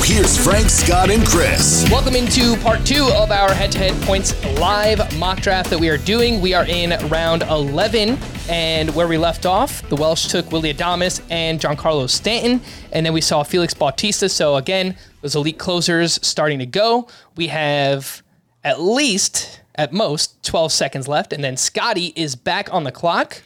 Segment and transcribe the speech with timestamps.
[0.00, 1.86] Now, here's Frank, Scott, and Chris.
[1.90, 5.90] Welcome into part two of our head to head points live mock draft that we
[5.90, 6.40] are doing.
[6.40, 11.20] We are in round 11, and where we left off, the Welsh took Willie Adames
[11.28, 12.62] and Giancarlo Stanton,
[12.92, 14.30] and then we saw Felix Bautista.
[14.30, 17.06] So, again, those elite closers starting to go.
[17.36, 18.22] We have
[18.64, 23.42] at least, at most, 12 seconds left, and then Scotty is back on the clock.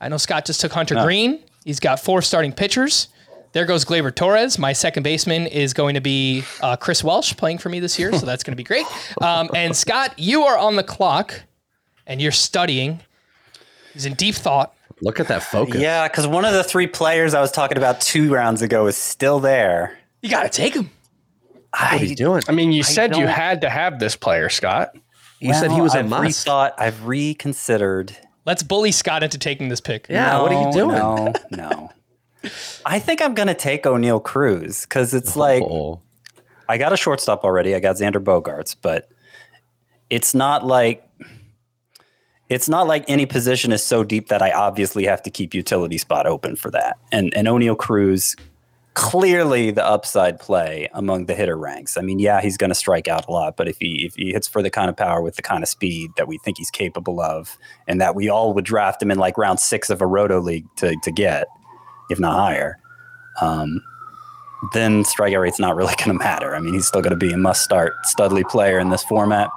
[0.00, 1.40] I know Scott just took Hunter Greene.
[1.64, 3.08] He's got four starting pitchers.
[3.56, 4.58] There goes Gleyber Torres.
[4.58, 8.12] My second baseman is going to be uh, Chris Welsh playing for me this year,
[8.12, 8.84] so that's going to be great.
[9.22, 11.40] Um, and Scott, you are on the clock,
[12.06, 13.00] and you're studying.
[13.94, 14.74] He's in deep thought.
[15.00, 15.80] Look at that focus.
[15.80, 18.96] Yeah, because one of the three players I was talking about two rounds ago is
[18.98, 19.98] still there.
[20.20, 20.90] You got to take him.
[21.70, 22.42] What are you doing?
[22.48, 24.90] I mean, you said you don't- had to have this player, Scott.
[25.40, 26.46] You said he was a I've must.
[26.46, 26.72] rethought.
[26.76, 28.14] I've reconsidered.
[28.44, 30.08] Let's bully Scott into taking this pick.
[30.10, 30.96] Yeah, what are you doing?
[30.98, 31.90] No, no.
[32.84, 36.00] I think I'm gonna take Oneil Cruz because it's like Oh.
[36.68, 37.74] I got a shortstop already.
[37.74, 39.08] I got Xander Bogaerts, but
[40.10, 41.02] it's not like
[42.48, 45.98] it's not like any position is so deep that I obviously have to keep utility
[45.98, 46.98] spot open for that.
[47.12, 48.36] And and Oneil Cruz
[48.94, 51.98] clearly the upside play among the hitter ranks.
[51.98, 54.32] I mean, yeah, he's going to strike out a lot, but if he if he
[54.32, 56.70] hits for the kind of power with the kind of speed that we think he's
[56.70, 60.06] capable of, and that we all would draft him in like round six of a
[60.06, 61.46] roto league to to get,
[62.10, 62.78] if not higher,
[63.40, 63.82] um,
[64.72, 66.54] then strikeout rate's not really going to matter.
[66.54, 69.50] I mean, he's still going to be a must start studly player in this format.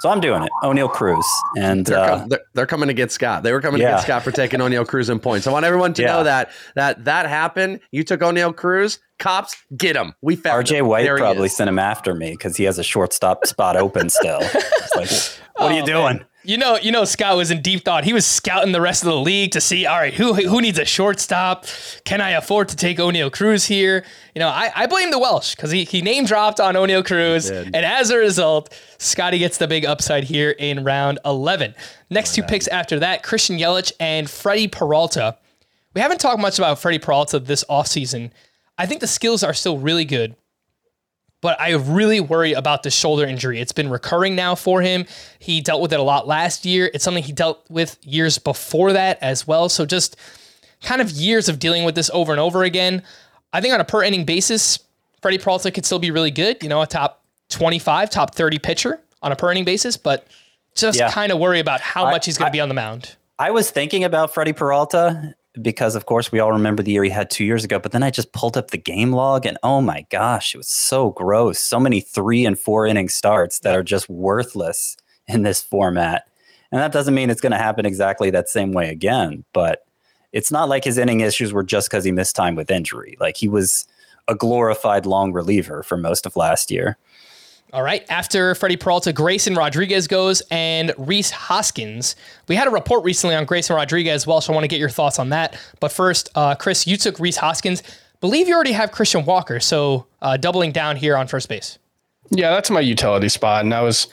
[0.00, 0.50] So I'm doing it.
[0.64, 1.24] Oneil Cruz,
[1.56, 3.44] and They're, uh, com- they're, they're coming to get Scott.
[3.44, 5.46] They were coming to get Scott for taking Oneil Cruz in points.
[5.46, 6.08] I want everyone to Yeah.
[6.08, 7.78] know that that that happened.
[7.92, 8.98] You took Oneil Cruz.
[9.20, 10.14] Cops, get him.
[10.20, 10.88] We found RJ him.
[10.88, 14.40] White There probably sent him after me because he has a shortstop spot open still.
[14.94, 16.16] It's like, what are you Oh, doing?
[16.16, 16.26] man.
[16.44, 18.02] You know, you know, Scott was in deep thought.
[18.02, 20.78] He was scouting the rest of the league to see, all right, who who needs
[20.78, 21.66] a shortstop?
[22.04, 24.04] Can I afford to take Oneil Cruz here?
[24.34, 27.48] You know, I, I blame the Welsh because he, he name dropped on Oneil Cruz,
[27.48, 31.76] and as a result, Scotty gets the big upside here in round eleven.
[32.10, 35.38] Next two picks after that, Christian Yelich and Freddie Peralta.
[35.94, 38.30] We haven't talked much about Freddie Peralta this offseason.
[38.78, 40.34] I think the skills are still really good
[41.42, 43.60] but I really worry about the shoulder injury.
[43.60, 45.04] It's been recurring now for him.
[45.38, 46.90] He dealt with it a lot last year.
[46.94, 49.68] It's something he dealt with years before that as well.
[49.68, 50.16] So just
[50.82, 53.02] kind of years of dealing with this over and over again.
[53.52, 54.78] I think on a per inning basis,
[55.20, 56.62] Freddie Peralta could still be really good.
[56.62, 60.26] You know, a top 25, top 30 pitcher on a per inning basis, but
[60.74, 61.10] just Yeah.
[61.10, 63.16] kind of worry about how I- much he's going to be on the mound.
[63.38, 67.10] I was thinking about Freddie Peralta because, of course, we all remember the year he
[67.10, 67.78] had two years ago.
[67.78, 70.68] But then I just pulled up the game log, and oh my gosh, it was
[70.68, 71.58] so gross.
[71.58, 74.96] So many three and four inning starts that are just worthless
[75.28, 76.26] in this format.
[76.70, 79.44] And that doesn't mean it's going to happen exactly that same way again.
[79.52, 79.84] But
[80.32, 83.16] it's not like his inning issues were just because he missed time with injury.
[83.20, 83.86] Like he was
[84.28, 86.96] a glorified long reliever for most of last year.
[87.72, 88.04] All right.
[88.10, 92.16] After Freddie Peralta, Grayson Rodriguez goes and Rhys Hoskins.
[92.46, 94.26] We had a report recently on Grayson Rodriguez.
[94.26, 95.58] Well, so I want to get your thoughts on that.
[95.80, 97.82] But first, uh, Chris, you took Rhys Hoskins.
[98.20, 101.78] Believe you already have Christian Walker, so uh, doubling down here on first base.
[102.30, 103.64] Yeah, that's my utility spot.
[103.64, 104.06] And that was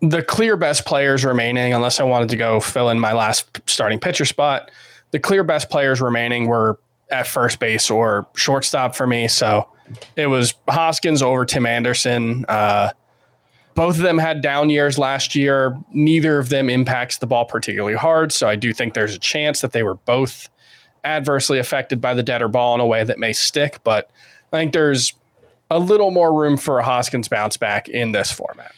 [0.00, 4.00] the clear best players remaining, unless I wanted to go fill in my last starting
[4.00, 4.70] pitcher spot.
[5.10, 6.78] The clear best players remaining were
[7.10, 9.28] at first base or shortstop for me.
[9.28, 9.68] So
[10.16, 12.44] it was Hoskins over Tim Anderson.
[12.48, 12.90] Uh,
[13.74, 15.76] both of them had down years last year.
[15.92, 18.32] Neither of them impacts the ball particularly hard.
[18.32, 20.48] So I do think there's a chance that they were both
[21.04, 23.80] adversely affected by the deader ball in a way that may stick.
[23.84, 24.10] But
[24.52, 25.12] I think there's
[25.70, 28.72] a little more room for a Hoskins bounce back in this format.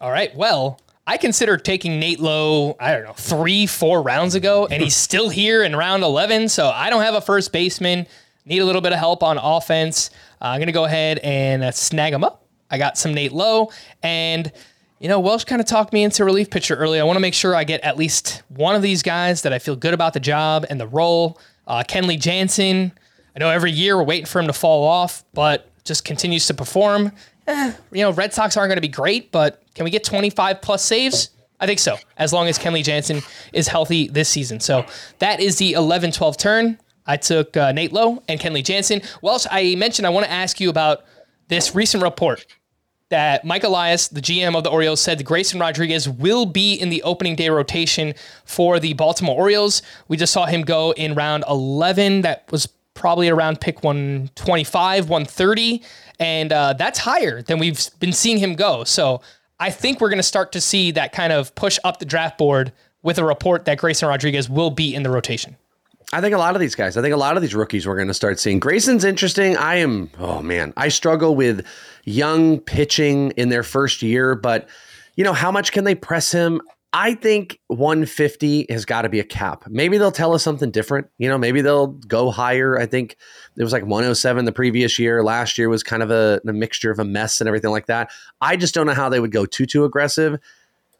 [0.00, 0.34] All right.
[0.36, 4.96] Well, I considered taking Nate Lowe, I don't know, three, four rounds ago, and he's
[4.96, 6.48] still here in round 11.
[6.48, 8.06] So I don't have a first baseman.
[8.44, 10.10] Need a little bit of help on offense.
[10.40, 12.44] Uh, I'm going to go ahead and uh, snag him up.
[12.70, 13.70] I got some Nate Lowe.
[14.02, 14.50] And,
[14.98, 16.98] you know, Welsh kind of talked me into relief pitcher early.
[16.98, 19.60] I want to make sure I get at least one of these guys that I
[19.60, 21.38] feel good about the job and the role.
[21.68, 22.92] Uh, Kenley Jansen.
[23.34, 26.54] I know every year we're waiting for him to fall off, but just continues to
[26.54, 27.12] perform.
[27.46, 30.60] Eh, you know, Red Sox aren't going to be great, but can we get 25
[30.60, 31.30] plus saves?
[31.58, 33.22] I think so, as long as Kenley Jansen
[33.52, 34.60] is healthy this season.
[34.60, 34.84] So
[35.20, 36.78] that is the 11 12 turn.
[37.06, 39.00] I took uh, Nate Lowe and Kenley Jansen.
[39.22, 41.04] Welsh, I mentioned I want to ask you about
[41.48, 42.44] this recent report
[43.08, 47.02] that Mike Elias, the GM of the Orioles, said Grayson Rodriguez will be in the
[47.04, 48.14] opening day rotation
[48.44, 49.82] for the Baltimore Orioles.
[50.08, 52.22] We just saw him go in round 11.
[52.22, 55.82] That was probably around pick 125, 130.
[56.18, 58.84] And uh, that's higher than we've been seeing him go.
[58.84, 59.20] So
[59.58, 62.38] I think we're going to start to see that kind of push up the draft
[62.38, 62.72] board
[63.02, 65.56] with a report that Grayson Rodriguez will be in the rotation.
[66.12, 67.96] I think a lot of these guys, I think a lot of these rookies we're
[67.96, 68.60] going to start seeing.
[68.60, 69.56] Grayson's interesting.
[69.56, 71.66] I am, oh man, I struggle with
[72.04, 74.68] young pitching in their first year, but
[75.16, 76.60] you know, how much can they press him?
[76.92, 79.64] I think 150 has got to be a cap.
[79.68, 81.08] Maybe they'll tell us something different.
[81.18, 82.78] You know, maybe they'll go higher.
[82.78, 83.16] I think
[83.56, 85.22] it was like 107 the previous year.
[85.22, 88.10] Last year was kind of a, a mixture of a mess and everything like that.
[88.40, 90.38] I just don't know how they would go too, too aggressive.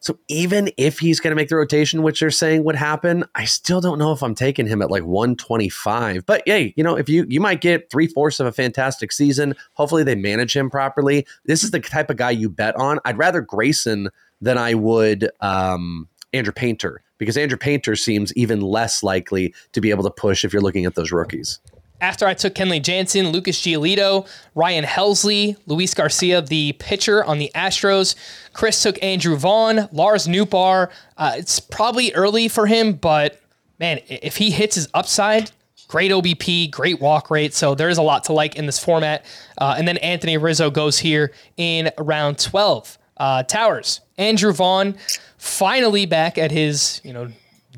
[0.01, 3.45] So even if he's going to make the rotation, which they're saying would happen, I
[3.45, 6.25] still don't know if I'm taking him at like 125.
[6.25, 9.55] But hey, you know, if you you might get three fourths of a fantastic season,
[9.73, 11.27] hopefully they manage him properly.
[11.47, 13.01] This is the type of guy you bet on.
[13.05, 14.11] I'd rather Grayson
[14.41, 19.91] than I would um, Andrew Painter because Andrew Painter seems even less likely to be
[19.91, 21.59] able to push if you're looking at those rookies
[22.01, 27.51] after I took Kenley Jansen, Lucas Giolito, Ryan Helsley, Luis Garcia, the pitcher on the
[27.55, 28.15] Astros.
[28.53, 30.91] Chris took Andrew Vaughn, Lars Nootbaar.
[31.17, 33.41] Uh, it's probably early for him, but
[33.79, 35.51] man, if he hits his upside,
[35.89, 37.55] great OBP, great walk rate.
[37.55, 39.25] So there's a lot to like in this format.
[39.59, 42.99] Uh, and then Anthony Rizzo goes here in round 12.
[43.19, 44.95] Uh, Towers, Andrew Vaughn,
[45.39, 47.29] finally back at his you know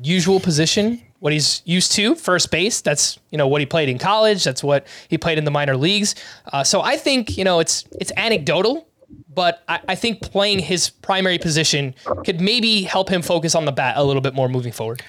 [0.01, 2.81] usual position what he's used to, first base.
[2.81, 4.43] That's you know what he played in college.
[4.43, 6.15] That's what he played in the minor leagues.
[6.51, 8.87] Uh, so I think you know it's it's anecdotal,
[9.33, 11.95] but I, I, think playing his primary position
[12.25, 15.01] could maybe help him focus on the bat a little bit more moving forward.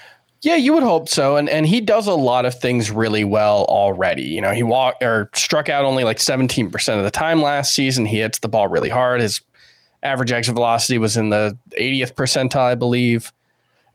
[0.43, 3.65] Yeah, you would hope so, and and he does a lot of things really well
[3.69, 4.23] already.
[4.23, 7.75] You know, he walked or struck out only like seventeen percent of the time last
[7.75, 8.07] season.
[8.07, 9.21] He hits the ball really hard.
[9.21, 9.43] His
[10.03, 13.33] average exit velocity was in the 80th percentile, I believe.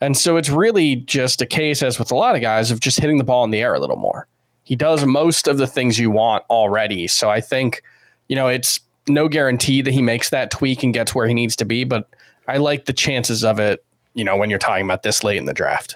[0.02, 3.00] And so it's really just a case, as with a lot of guys, of just
[3.00, 4.28] hitting the ball in the air a little more.
[4.64, 7.08] He does most of the things you want already.
[7.08, 7.82] So I think,
[8.28, 11.56] you know, it's no guarantee that he makes that tweak and gets where he needs
[11.58, 12.10] to be, but
[12.48, 13.84] I like the chances of it,
[14.14, 15.96] you know, when you're talking about this late in the draft.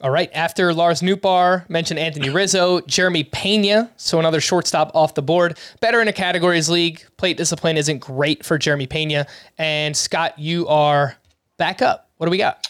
[0.00, 0.30] All right.
[0.34, 5.58] After Lars Nootbaar, mentioned Anthony Rizzo, Jeremy Pena, so another shortstop off the board.
[5.80, 7.04] Better in a categories league.
[7.18, 9.28] Plate discipline isn't great for Jeremy Pena.
[9.58, 11.16] And Scott, you are
[11.56, 12.10] back up.
[12.16, 12.66] What do we got?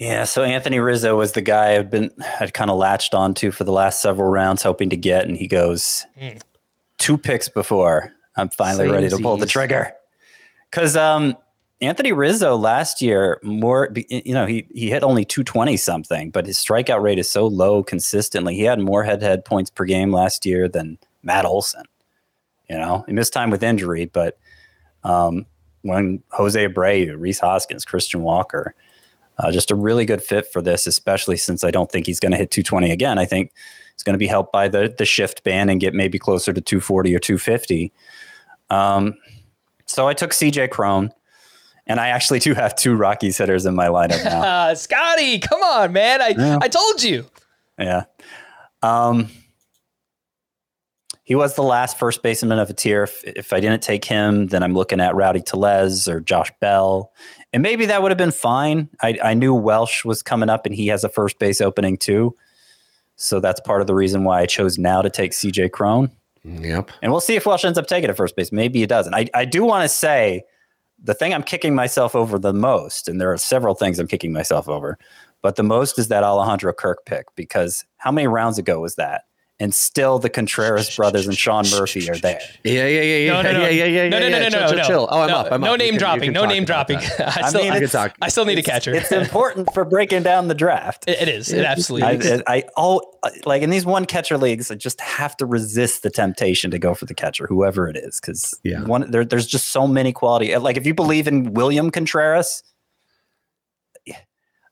[0.00, 2.10] Yeah, so Anthony Rizzo was the guy I've been
[2.40, 5.46] I'd kind of latched onto for the last several rounds, hoping to get, and he
[5.46, 6.40] goes mm.
[6.96, 9.92] two picks before I'm finally Same ready to pull the trigger.
[10.70, 11.36] Because um,
[11.82, 16.56] Anthony Rizzo last year, more you know, he he hit only 220 something, but his
[16.56, 18.54] strikeout rate is so low consistently.
[18.54, 21.84] He had more head-to-head points per game last year than Matt Olson.
[22.70, 24.38] You know, he missed time with injury, but
[25.04, 25.44] um,
[25.82, 28.74] when Jose Abreu, Rhys Hoskins, Christian Walker
[29.42, 32.32] uh, just a really good fit for this, especially since I don't think he's going
[32.32, 33.18] to hit 220 again.
[33.18, 33.52] I think
[33.94, 36.60] he's going to be helped by the the shift band and get maybe closer to
[36.60, 37.92] 240 or 250.
[38.68, 39.14] Um,
[39.86, 41.12] so I took CJ Cron.
[41.86, 44.72] And I actually do have two Rockies hitters in my lineup now.
[44.74, 46.22] Scotty, come on, man.
[46.22, 46.58] I, yeah.
[46.62, 47.26] I told you.
[47.80, 48.04] Yeah.
[48.80, 49.28] Um,
[51.30, 53.04] he was the last first baseman of a tier.
[53.04, 57.12] If, if I didn't take him, then I'm looking at Rowdy Tellez or Josh Bell.
[57.52, 58.88] And maybe that would have been fine.
[59.00, 62.36] I, I knew Welsh was coming up and he has a first base opening too.
[63.14, 66.10] So that's part of the reason why I chose now to take CJ Cron.
[66.42, 66.90] Yep.
[67.00, 68.50] And we'll see if Welsh ends up taking a first base.
[68.50, 69.14] Maybe he doesn't.
[69.14, 70.42] I, I do want to say
[71.00, 74.32] the thing I'm kicking myself over the most, and there are several things I'm kicking
[74.32, 74.98] myself over,
[75.42, 79.26] but the most is that Alejandro Kirk pick because how many rounds ago was that?
[79.60, 82.40] And still the Contreras brothers and Sean Murphy are there.
[82.64, 84.48] Yeah, yeah, yeah, yeah, No, no, no, yeah, yeah, yeah, no, no, yeah, no, no,
[84.48, 84.84] chill, no, chill, no.
[84.84, 85.08] chill.
[85.10, 85.52] Oh, I'm no, up.
[85.52, 85.72] I'm no up.
[85.72, 86.32] You name can- dropping.
[86.32, 86.96] No name dropping.
[87.18, 88.16] I still, mean, I, it's- talk.
[88.22, 88.94] I still need a catcher.
[88.94, 91.04] It's important for breaking down the draft.
[91.06, 91.52] It- it is.
[91.52, 92.42] It absolutely is.
[92.46, 96.10] I, I all like in these one catcher leagues, I just have to resist the
[96.10, 98.82] temptation to go for the catcher, whoever it is, because Yeah.
[98.84, 100.56] one there, there's just so many quality.
[100.56, 102.62] Like if you believe in William Contreras,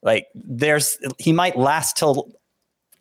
[0.03, 2.31] like there's he might last till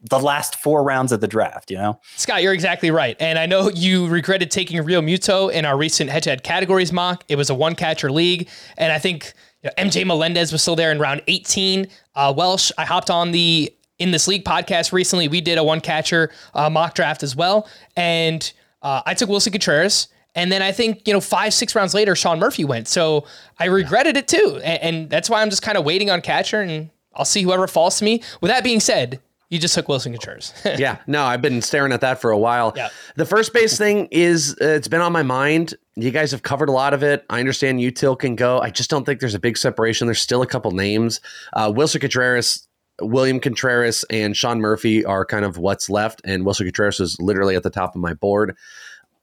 [0.10, 1.72] the last four rounds of the draft.
[1.72, 3.16] You know, Scott, you're exactly right.
[3.20, 7.24] And I know you regretted taking Realmuto in our recent head to head categories mock.
[7.28, 8.50] It was a one catcher league.
[8.78, 9.34] And I think
[9.64, 11.88] you know, MJ Melendez was still there in round 18.
[12.16, 15.28] Uh, Welsh, I hopped on the In This League podcast recently.
[15.28, 17.68] We did a one catcher uh, mock draft as well.
[17.96, 20.08] And uh, I took Willson Contreras.
[20.36, 22.88] And then I think, you know, five, six rounds later, Sean Murphy went.
[22.88, 23.26] So
[23.58, 24.62] I regretted it too.
[24.64, 27.68] And, and that's why I'm just kind of waiting on catcher and I'll see whoever
[27.68, 28.22] falls to me.
[28.40, 30.54] With that being said, you just took Willson Contreras.
[30.78, 32.74] yeah, no, I've been staring at that for a while.
[32.76, 32.90] Yeah.
[33.16, 35.74] The first base thing is uh, it's been on my mind.
[35.96, 37.26] You guys have covered a lot of it.
[37.30, 38.60] I understand Util can go.
[38.60, 40.08] I just don't think there's a big separation.
[40.08, 41.22] There's still a couple names.
[41.54, 42.68] Uh, Willson Contreras,
[43.02, 46.22] William Contreras, and Sean Murphy are kind of what's left.
[46.26, 48.56] And Willson Contreras is literally at the top of my board.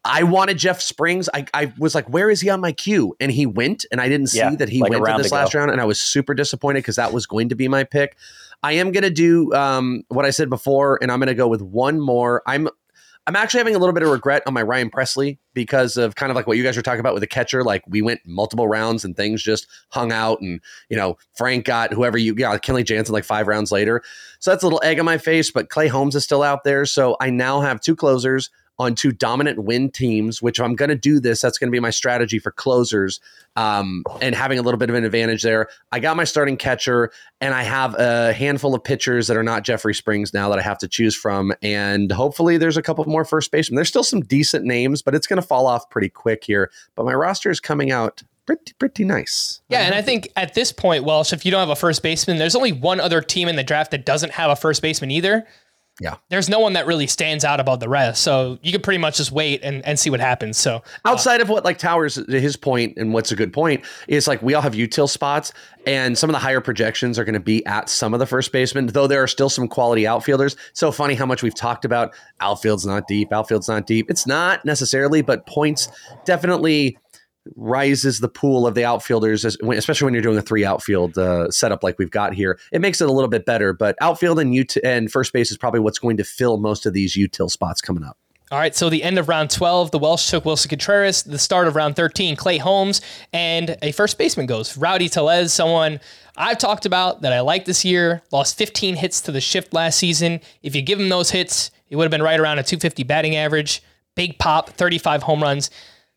[0.07, 1.31] I wanted Jeff Springs.
[1.33, 3.17] I, I was like, where is he on my queue?
[3.21, 5.37] And he went, and I didn't see Yeah, that he like went to this ago.
[5.37, 8.17] last round, and I was super disappointed because that was going to be my pick.
[8.65, 11.47] I am going to do um, what I said before, and I'm going to go
[11.47, 12.43] with one more.
[12.47, 12.67] I'm
[13.27, 16.31] I'm actually having a little bit of regret on my Ryan Presley because of kind
[16.31, 17.63] of like what you guys were talking about with the catcher.
[17.63, 21.93] Like we went multiple rounds and things just hung out, and you know Frank got
[21.93, 24.03] whoever you got, Kenley Jansen like five rounds later.
[24.39, 25.51] So that's a little egg on my face.
[25.51, 29.13] But Clay Holmes is still out there, so I now have two closers on two
[29.13, 30.43] dominant win teams.
[30.43, 33.21] Which I'm going to do this, that's going to be my strategy for closers
[33.57, 35.69] um, and having a little bit of an advantage there.
[35.93, 39.65] I got my starting catcher, and I have a handful of pitchers that are not
[39.65, 41.53] Jeffrey Springs now that I have to choose from.
[41.63, 43.77] And hopefully, there's a couple more first basemen.
[43.77, 46.71] There's still some decent names, but it's going to fall off pretty quick here.
[46.95, 49.61] But my roster is coming out pretty pretty nice.
[49.69, 52.39] Yeah, and I think at this point, Welsh, if you don't have a first baseman,
[52.39, 55.47] there's only one other team in the draft that doesn't have a first baseman either.
[56.01, 56.17] Yeah.
[56.29, 58.23] There's no one that really stands out above the rest.
[58.23, 60.59] So you could pretty much just wait and, and see what happens.
[60.59, 64.27] So uh, Outside of what like Towers, his point and what's a good point is
[64.27, 65.53] like we all have util spots,
[65.87, 68.51] and some of the higher projections are going to be at some of the first
[68.51, 70.57] basemen, though there are still some quality outfielders.
[70.73, 74.11] So funny how much we've talked about outfield's not deep, outfield's not deep.
[74.11, 75.89] It's not necessarily, but points
[76.25, 76.99] definitely
[77.57, 81.83] rises the pool of the outfielders, especially when you're doing a three outfield uh, setup
[81.83, 82.59] like we've got here.
[82.73, 85.57] It makes it a little bit better, but outfield and ut- and first base is
[85.57, 88.17] probably what's going to fill most of these util spots coming up.
[88.51, 91.23] All right, so the end of round 12, the Welsh took Willson Contreras.
[91.23, 93.01] The start of round 13, Clay Holmes,
[93.33, 94.77] and a first baseman goes.
[94.77, 95.99] Rowdy Tellez, someone
[96.37, 99.99] I've talked about that I like this year, lost 15 hits to the shift last
[99.99, 100.41] season.
[100.63, 103.35] If you give him those hits, he would have been right around a 250 batting
[103.35, 103.83] average.
[104.15, 105.71] Big pop, 35 home runs.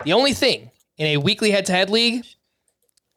[0.03, 2.25] The only thing in a weekly head to head league,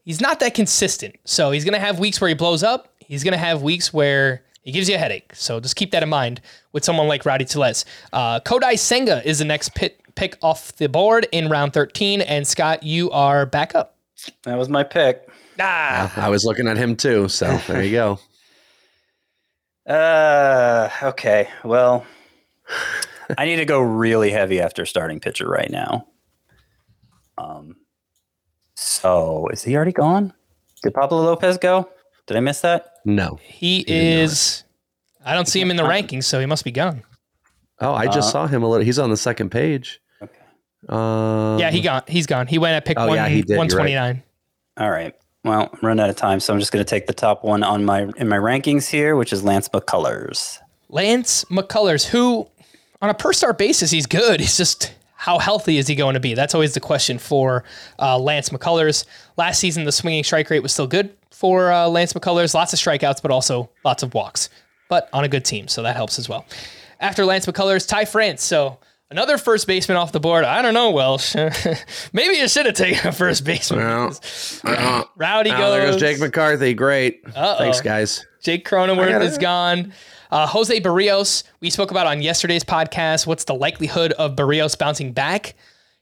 [0.04, 1.16] he's not that consistent.
[1.24, 2.94] So he's going to have weeks where he blows up.
[2.98, 5.34] He's going to have weeks where he gives you a headache.
[5.34, 6.40] So just keep that in mind
[6.72, 7.84] with someone like Rowdy Tellez.
[8.12, 12.20] Uh, Kodai Senga is the next pit, pick off the board in round 13.
[12.20, 13.96] And Scott, you are back up.
[14.44, 15.26] that was my pick.
[15.58, 18.18] Ah, I was looking at him too, so there you go.
[19.86, 21.48] Uh, okay.
[21.64, 22.06] Well,
[23.36, 26.06] I need to go really heavy after starting pitcher right now.
[27.40, 27.76] Um,
[28.74, 30.32] so is he already gone?
[30.82, 31.88] Did Pablo Lopez go?
[32.26, 32.94] Did I miss that?
[33.04, 33.38] No.
[33.42, 34.64] he is.
[35.24, 37.02] I don't see him in the rankings, so he must be gone.
[37.80, 38.84] Oh, I just saw him a little.
[38.84, 40.00] He's on the second page.
[40.22, 40.32] Okay.
[40.88, 42.02] Uh, Yeah, he gone.
[42.06, 42.46] He's gone.
[42.46, 43.50] He went at pick Oh, one, yeah, he did.
[43.50, 43.68] You're right.
[43.90, 44.22] 129.
[44.78, 45.14] All right.
[45.44, 47.62] Well, I'm running out of time, so I'm just going to take the top one
[47.62, 50.58] on my in my rankings here, which is Lance McCullers.
[50.90, 52.46] Lance McCullers, who
[53.00, 54.40] on a per start basis, he's good.
[54.40, 56.32] He's just how healthy is he going to be?
[56.32, 57.62] That's always the question for
[57.98, 59.04] uh, Lance McCullers.
[59.36, 62.54] Last season, the swinging strike rate was still good for uh, Lance McCullers.
[62.54, 64.48] Lots of strikeouts, but also lots of walks,
[64.88, 65.68] but on a good team.
[65.68, 66.46] So that helps as well.
[67.00, 68.42] After Lance McCullers, Ty France.
[68.42, 68.78] So
[69.10, 70.44] another first baseman off the board.
[70.44, 71.34] I don't know, Welsh.
[72.14, 73.84] Maybe you should have taken a first baseman.
[73.84, 74.18] Well,
[74.64, 75.72] uh, Rowdy oh, goes.
[75.74, 76.72] there goes Jake McCarthy.
[76.72, 77.20] Great.
[77.26, 77.58] Uh-oh.
[77.58, 78.24] Thanks, guys.
[78.42, 79.92] Jake Cronenworth is gone.
[80.30, 83.26] Uh, Jose Berrios, we spoke about on yesterday's podcast.
[83.26, 85.54] What's the likelihood of Berrios bouncing back?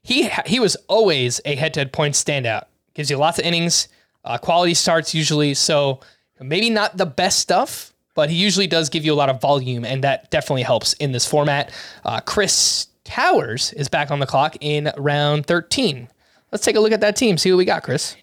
[0.02, 2.64] He he was always a head-to-head point standout.
[2.94, 3.88] Gives you lots of innings,
[4.24, 5.54] uh, quality starts usually.
[5.54, 6.00] So
[6.40, 9.84] maybe not the best stuff, but he usually does give you a lot of volume,
[9.84, 11.72] and that definitely helps in this format.
[12.04, 16.08] Uh, Chris Towers is back on the clock in round 13.
[16.52, 17.38] Let's take a look at that team.
[17.38, 18.16] See what we got, Chris.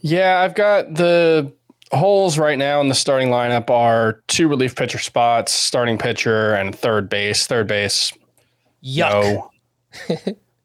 [0.00, 1.52] Yeah, I've got the
[1.92, 6.74] holes right now in the starting lineup are two relief pitcher spots, starting pitcher, and
[6.74, 7.46] third base.
[7.46, 8.12] Third base,
[8.84, 9.10] Yuck.
[10.08, 10.16] no.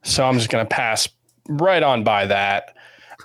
[0.04, 1.08] so I'm just going to pass
[1.48, 2.76] right on by that.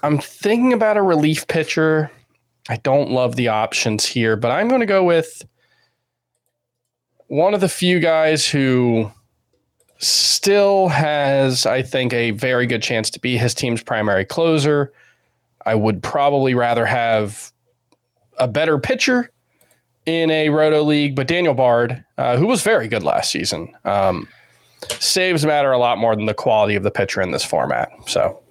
[0.03, 2.11] I'm thinking about a relief pitcher.
[2.69, 5.45] I don't love the options here, but I'm going to go with
[7.29, 9.11] one of the few guys who
[9.99, 14.93] still has, I think, a very good chance to be his team's primary closer.
[15.65, 17.53] I would probably rather have
[18.39, 19.31] a better pitcher
[20.07, 24.29] in a roto league, but Daniel Bard, uh, who was very good last season, um,
[25.01, 27.91] saves matter a lot more than the quality of the pitcher in this format.
[28.07, 28.43] So,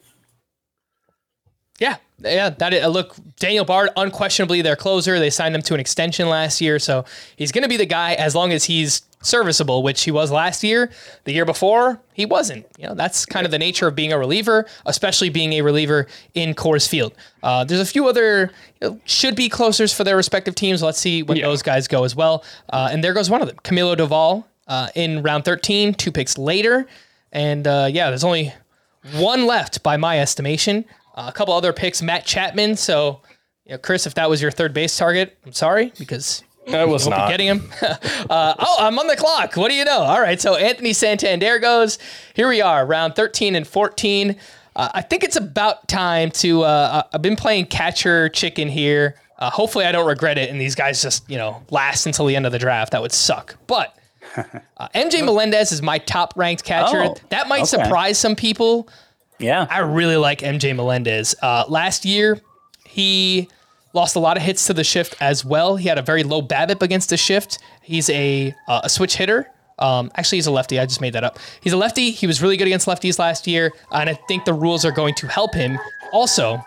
[1.80, 2.50] Yeah, yeah.
[2.50, 5.19] That is, look, Daniel Bard, unquestionably their closer.
[5.19, 7.05] They signed him to an extension last year, so
[7.36, 10.63] he's going to be the guy as long as he's serviceable, which he was last
[10.63, 10.91] year.
[11.24, 12.65] The year before, he wasn't.
[12.77, 16.05] You know, that's kind of the nature of being a reliever, especially being a reliever
[16.36, 17.13] in Coors Field.
[17.41, 20.84] Uh, there's a few other you know, should be closers for their respective teams.
[20.84, 21.48] Let's see when Yeah.
[21.48, 22.43] those guys go as well.
[22.69, 26.38] Uh, and there goes one of them, Camilo Doval, uh, in round 13, two picks
[26.38, 26.86] later.
[27.31, 28.53] And uh, yeah, there's only
[29.15, 30.86] one left by my estimation.
[31.15, 32.75] Uh, a couple other picks, Matt Chapman.
[32.75, 33.22] So,
[33.65, 37.07] you know, Chris, if that was your third base target, I'm sorry because that was
[37.07, 37.72] not getting him.
[37.81, 39.55] uh, oh, I'm on the clock.
[39.55, 40.00] What do you know?
[40.00, 40.39] All right.
[40.41, 41.98] So Anthony Santander goes.
[42.34, 44.36] Here we are, round 13 and 14.
[44.75, 46.63] Uh, I think it's about time to.
[46.63, 49.15] Uh, I've been playing catcher chicken here.
[49.38, 52.36] Uh, hopefully, I don't regret it, and these guys just you know last until the
[52.36, 52.91] end of the draft.
[52.91, 53.55] That would suck.
[53.67, 53.98] But
[54.36, 57.03] uh, MJ Melendez is my top ranked catcher.
[57.03, 57.84] Oh, that might okay.
[57.84, 58.89] surprise some people.
[59.39, 59.68] Yeah.
[59.70, 61.36] I really like MJ Melendez.
[61.42, 62.39] Uh, last year,
[62.86, 63.50] he
[63.94, 65.75] lost a lot of hits to the shift as well.
[65.75, 67.60] He had a very low BABIP against the shift.
[67.82, 69.50] He's a uh, a switch hitter.
[69.77, 70.80] Um, actually, he's a lefty.
[70.80, 71.38] I just made that up.
[71.62, 72.12] He's a lefty.
[72.12, 75.15] He was really good against lefties last year, and I think the rules are going
[75.15, 75.77] to help him.
[76.13, 76.63] Also,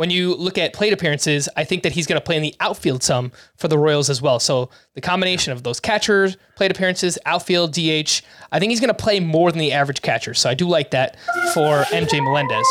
[0.00, 2.54] when you look at plate appearances, I think that he's going to play in the
[2.58, 4.40] outfield some for the Royals as well.
[4.40, 8.94] So the combination of those catchers, plate appearances, outfield, DH, I think he's going to
[8.94, 10.32] play more than the average catcher.
[10.32, 11.18] So I do like that
[11.52, 12.66] for MJ Melendez.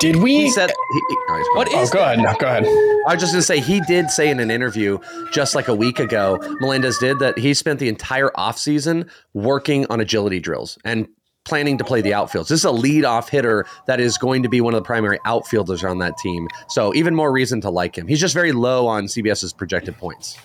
[0.00, 0.40] Did we?
[0.40, 2.18] He said, he, he- oh, he's What oh, go ahead.
[2.18, 2.64] No, go ahead.
[2.64, 4.98] I was just going to say, he did say in an interview
[5.32, 10.00] just like a week ago, Melendez did, that he spent the entire offseason working on
[10.00, 11.06] agility drills and
[11.50, 12.46] planning to play the outfields.
[12.46, 15.18] This is a lead off hitter that is going to be one of the primary
[15.24, 16.46] outfielders on that team.
[16.68, 18.06] So even more reason to like him.
[18.06, 20.38] He's just very low on CBS's projected points.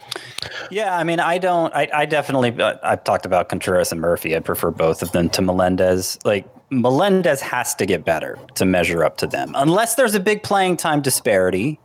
[0.72, 1.72] Yeah, I mean, I don't.
[1.76, 2.60] I, I definitely.
[2.60, 4.36] Uh, I've talked about Contreras and Murphy.
[4.36, 6.18] I prefer both of them to Melendez.
[6.26, 10.42] Like Melendez has to get better to measure up to them, unless there's a big
[10.42, 11.80] playing time disparity.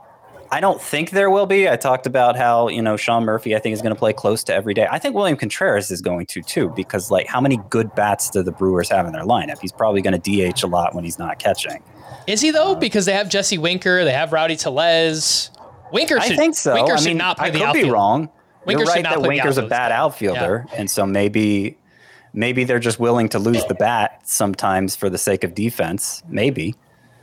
[0.53, 1.69] I don't think there will be.
[1.69, 3.55] I talked about how you know Sean Murphy.
[3.55, 4.89] I think is going to play close to every day.
[4.91, 8.43] I think William Contreras is going to too, because like how many good bats do
[8.43, 9.61] the Brewers have in their lineup?
[9.61, 11.83] He's probably going to DH a lot when he's not catching.
[12.27, 12.73] Is he though?
[12.73, 15.51] Uh, because they have Jesse Winker, they have Rowdy Tellez.
[15.93, 16.33] Winker should.
[16.33, 16.75] I think so.
[16.75, 17.87] Winker I should mean, not play I could outfield.
[17.87, 18.29] be wrong.
[18.67, 21.77] Winker You're right not that Winker's a bad outfielder, and so maybe
[22.33, 26.23] maybe they're just willing to lose the bat sometimes for the sake of defense.
[26.29, 26.75] Maybe.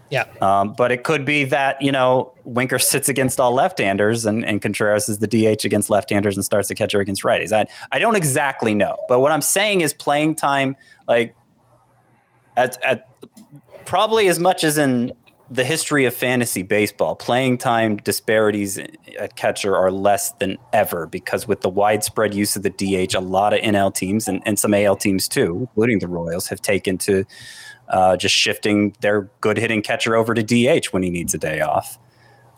[0.09, 0.25] Yeah.
[0.41, 4.61] Um, but it could be that, you know, Winker sits against all left-handers and, and
[4.61, 7.51] Contreras is the DH against left-handers and starts the catcher against righties.
[7.51, 8.95] I, I don't exactly know.
[9.09, 11.35] But what I'm saying is playing time, like
[12.55, 13.09] at, at
[13.85, 15.13] probably as much as in
[15.49, 21.47] the history of fantasy baseball, playing time disparities at catcher are less than ever because
[21.47, 24.73] with the widespread use of the DH, a lot of NL teams and, and some
[24.73, 27.25] AL teams too, including the Royals, have taken to
[27.89, 31.61] uh, just shifting their good hitting catcher over to DH when he needs a day
[31.61, 31.97] off.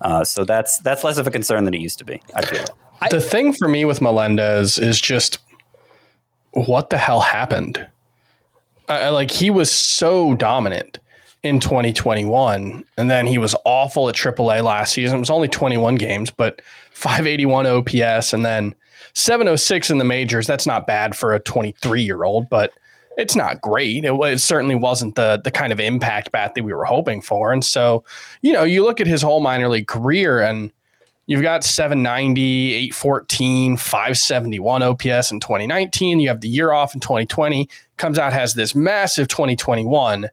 [0.02, 2.22] Uh, so that's that's less of a concern than it used to be.
[2.36, 2.66] I feel.
[3.10, 5.40] the thing for me with Melendez is just
[6.52, 7.86] what the hell happened?
[8.88, 11.00] I, I- like he was so dominant
[11.44, 15.18] in 2021, and then he was awful at AAA last season.
[15.18, 16.62] It was only 21 games, but
[16.92, 18.76] 581 OPS, and then
[19.14, 20.48] 706 in the majors.
[20.48, 22.74] That's not bad for a 23 year old, but
[23.20, 24.06] it's not great.
[24.06, 27.52] It, it certainly wasn't the the kind of impact bat that we were hoping for.
[27.52, 28.04] And so,
[28.42, 30.72] you know, you look at his whole minor league career, and
[31.30, 36.20] You've got 790, 814, 571 OPS in 2019.
[36.20, 37.70] You have the year off in 2020.
[37.98, 40.28] Comes out, has this massive 2021.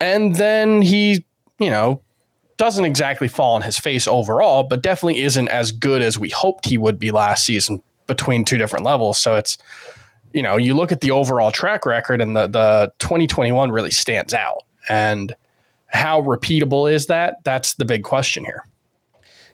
[0.00, 1.24] And then he,
[1.58, 2.02] you know,
[2.58, 6.66] doesn't exactly fall on his face overall, but definitely isn't as good as we hoped
[6.66, 9.18] he would be last season between two different levels.
[9.18, 9.56] So it's,
[10.34, 14.34] you know, you look at the overall track record and the, the 2021 really stands
[14.34, 14.64] out.
[14.88, 15.34] And
[15.86, 17.36] how repeatable is that?
[17.44, 18.64] That's the big question here.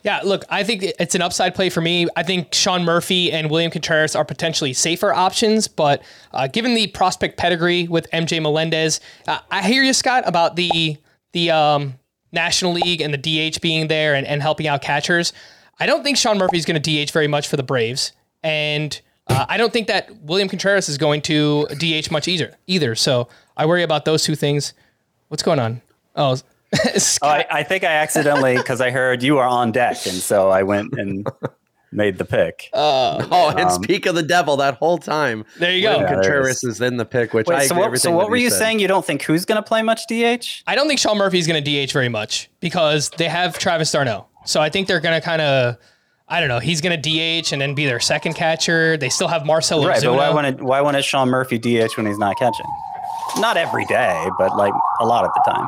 [0.05, 2.07] Yeah, look, I think it's an upside play for me.
[2.15, 6.87] I think Sean Murphy and William Contreras are potentially safer options, but uh, given the
[6.89, 10.97] prospect pedigree with MJ Melendez, uh, I hear you, Scott, about the
[11.33, 11.99] the um,
[12.33, 13.19] National League and the
[13.51, 15.33] DH being there and, and helping out catchers.
[15.81, 18.13] I don't think Sean Murphy's going to DH very much for the Braves,
[18.43, 22.55] and uh, I don't think that William Contreras is going to DH much either.
[22.67, 24.75] Either, so I worry about those two things.
[25.29, 25.83] What's going on?
[26.17, 26.37] Oh,
[27.23, 30.51] Oh, I, I think I accidentally because I heard you are on deck, and so
[30.51, 31.27] I went and
[31.93, 32.69] made the pick.
[32.75, 35.45] Oh, and speak of the devil that whole time.
[35.59, 36.01] There you go.
[36.01, 38.37] Yeah, Contreras is in the pick, which I Wait, so agree what, so what were
[38.37, 38.59] you said.
[38.59, 38.81] saying?
[38.81, 40.63] You don't think who's going to play much DH?
[40.67, 44.27] I don't think Sean Murphy's going to DH very much because they have Travis d'Arnaud.
[44.45, 45.77] So I think they're going to kind of,
[46.31, 47.11] I don't know, he's going to
[47.43, 48.97] DH and then be their second catcher.
[48.99, 50.35] They still have Marcelo Right, but why Ozuna.
[50.35, 52.67] wouldn't why wouldn't Sean Murphy DH when he's not catching?
[53.39, 55.67] Not every day, but like a lot of the time.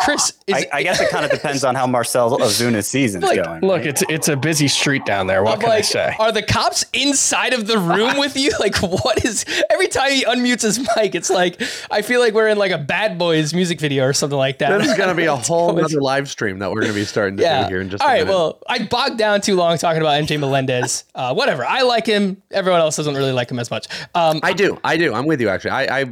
[0.00, 3.42] Chris is I, I guess it kind of depends on how Marcell Ozuna's season's Like,
[3.42, 3.62] going.
[3.62, 5.42] Look, it's it's a busy street down there.
[5.42, 6.14] What I'm can I say?
[6.18, 8.52] are the cops inside of the room with you?
[8.58, 11.14] Like, what is every time he unmutes his mic?
[11.14, 14.36] It's like I feel like we're in like a Bad Boys music video or something
[14.36, 14.76] like that.
[14.78, 17.04] This is going to be a whole other live stream that we're going to be
[17.04, 17.62] starting to yeah.
[17.62, 18.18] do here in just All a right.
[18.24, 18.30] minute.
[18.32, 21.04] Well, I bogged down too long talking about MJ Melendez.
[21.18, 21.64] Uh, whatever.
[21.66, 22.40] I like him.
[22.52, 23.88] Everyone else doesn't really like him as much.
[24.14, 24.78] Um, I do.
[24.84, 25.12] I do.
[25.12, 25.72] I'm with you, actually.
[25.72, 26.06] I, I uh,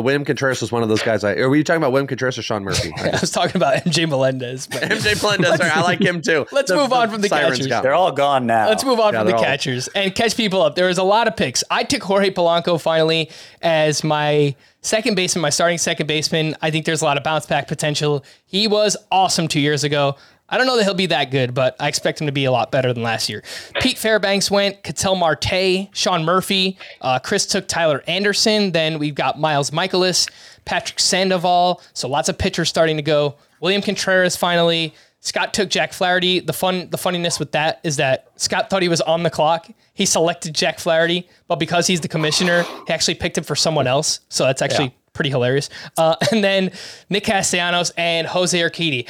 [0.00, 1.24] William Contreras was one of those guys.
[1.24, 2.81] I, are we talking about William Contreras or Sean Murphy?
[2.98, 4.66] I I was talking about MJ Melendez.
[4.66, 6.46] But MJ Melendez, sorry, I like him too.
[6.52, 7.66] Let's move on from the Siren catchers.
[7.66, 7.82] Scout.
[7.82, 8.68] They're all gone now.
[8.68, 10.74] Let's move on Yeah, from the they're all- catchers and catch people up.
[10.74, 11.62] There was a lot of picks.
[11.70, 16.56] I took Jorge Polanco finally as my second baseman, my starting second baseman.
[16.62, 18.24] I think there's a lot of bounce back potential.
[18.46, 20.16] He was awesome two years ago.
[20.48, 22.52] I don't know that he'll be that good, but I expect him to be a
[22.52, 23.42] lot better than last year.
[23.80, 28.72] Pete Fairbanks went, Ketel Marte, Sean Murphy, uh, Chris took Tyler Anderson.
[28.72, 30.28] Then we've got Miles Mikolas,
[30.64, 31.82] Patrick Sandoval.
[31.92, 33.36] So lots of pitchers starting to go.
[33.60, 34.94] William Contreras finally.
[35.20, 36.40] Scott took Jack Flaherty.
[36.40, 39.68] The fun, the funniness with that is that Scott thought he was on the clock.
[39.94, 43.86] He selected Jack Flaherty, but because he's the commissioner, he actually picked him for someone
[43.86, 44.20] else.
[44.28, 45.70] So that's actually pretty hilarious.
[45.96, 46.72] Uh, and then
[47.08, 49.08] Nick Castellanos and Jose Urquidy.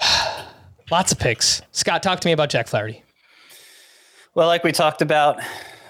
[0.90, 1.60] Lots of picks.
[1.72, 3.02] Scott, talk to me about Jack Flaherty.
[4.34, 5.40] Well, like we talked about,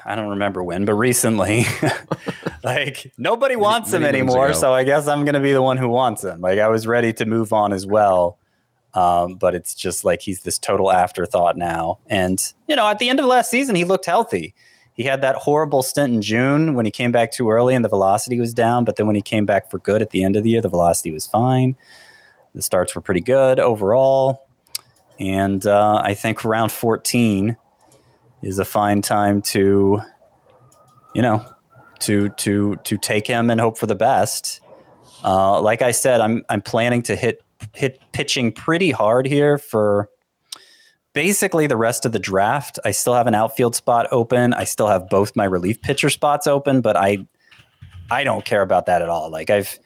[0.04, 1.66] I don't remember when, but recently,
[2.64, 4.52] like nobody wants him anymore.
[4.52, 6.40] So I guess I'm going to be the one who wants him.
[6.40, 8.38] Like I was ready to move on as well.
[8.92, 11.98] Um, but it's just like he's this total afterthought now.
[12.06, 14.54] And, you know, at the end of last season, he looked healthy.
[14.94, 17.88] He had that horrible stint in June when he came back too early and the
[17.88, 18.84] velocity was down.
[18.84, 20.68] But then when he came back for good at the end of the year, the
[20.68, 21.76] velocity was fine.
[22.54, 24.46] The starts were pretty good overall.
[25.18, 27.56] And uh, I think round 14
[28.44, 30.00] is a fine time to,
[31.14, 31.44] you know,
[32.00, 34.60] to to to take him and hope for the best.
[35.24, 37.42] Uh, like I said, I'm I'm planning to hit
[37.74, 40.08] hit pitching pretty hard here for
[41.14, 42.78] basically the rest of the draft.
[42.84, 44.52] I still have an outfield spot open.
[44.52, 47.26] I still have both my relief pitcher spots open, but I
[48.10, 49.30] I don't care about that at all.
[49.30, 49.78] Like I've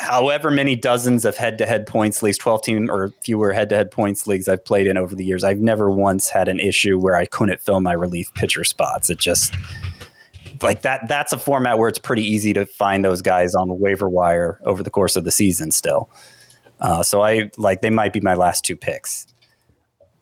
[0.00, 4.64] however many dozens of head-to-head points leagues 12 team or fewer head-to-head points leagues i've
[4.64, 7.80] played in over the years i've never once had an issue where i couldn't fill
[7.80, 9.10] my relief pitcher spots.
[9.10, 9.54] It just
[10.62, 13.74] like that that's a format where it's pretty easy to find those guys on the
[13.74, 16.10] waiver wire over the course of the season still.
[16.80, 19.26] Uh, so i like they might be my last two picks.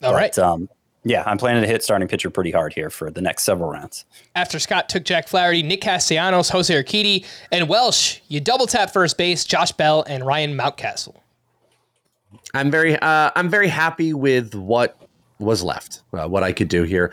[0.02, 0.32] All right.
[0.34, 0.68] but um,
[1.04, 4.04] yeah i'm planning to hit starting pitcher pretty hard here for the next several rounds
[4.34, 9.16] After Scott took Jack Flaherty, Nick Castellanos, Jose Urquidy, and Welsh, you double tap first
[9.18, 11.16] base, Josh Bell and Ryan Mountcastle.
[12.54, 14.96] I'm very uh, I'm very happy with what
[15.40, 17.12] was left, uh, what I could do here.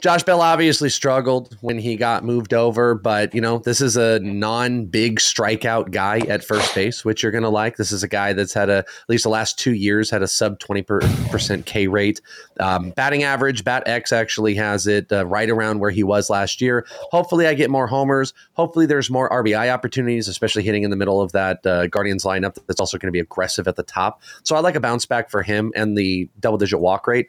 [0.00, 4.20] Josh Bell obviously struggled when he got moved over, but you know this is a
[4.20, 7.76] non-big strikeout guy at first base, which you're gonna like.
[7.76, 10.28] This is a guy that's had a at least the last two years had a
[10.28, 12.20] sub twenty percent K rate.
[12.60, 16.60] Um, batting average, Bat X actually has it uh, right around where he was last
[16.60, 16.86] year.
[17.10, 18.32] Hopefully, I get more homers.
[18.54, 22.58] Hopefully, there's more RBI opportunities, especially hitting in the middle of that uh, Guardians lineup.
[22.66, 24.22] That's also going to be aggressive at the top.
[24.42, 27.28] So I like a bounce back for him and the double-digit walk rate.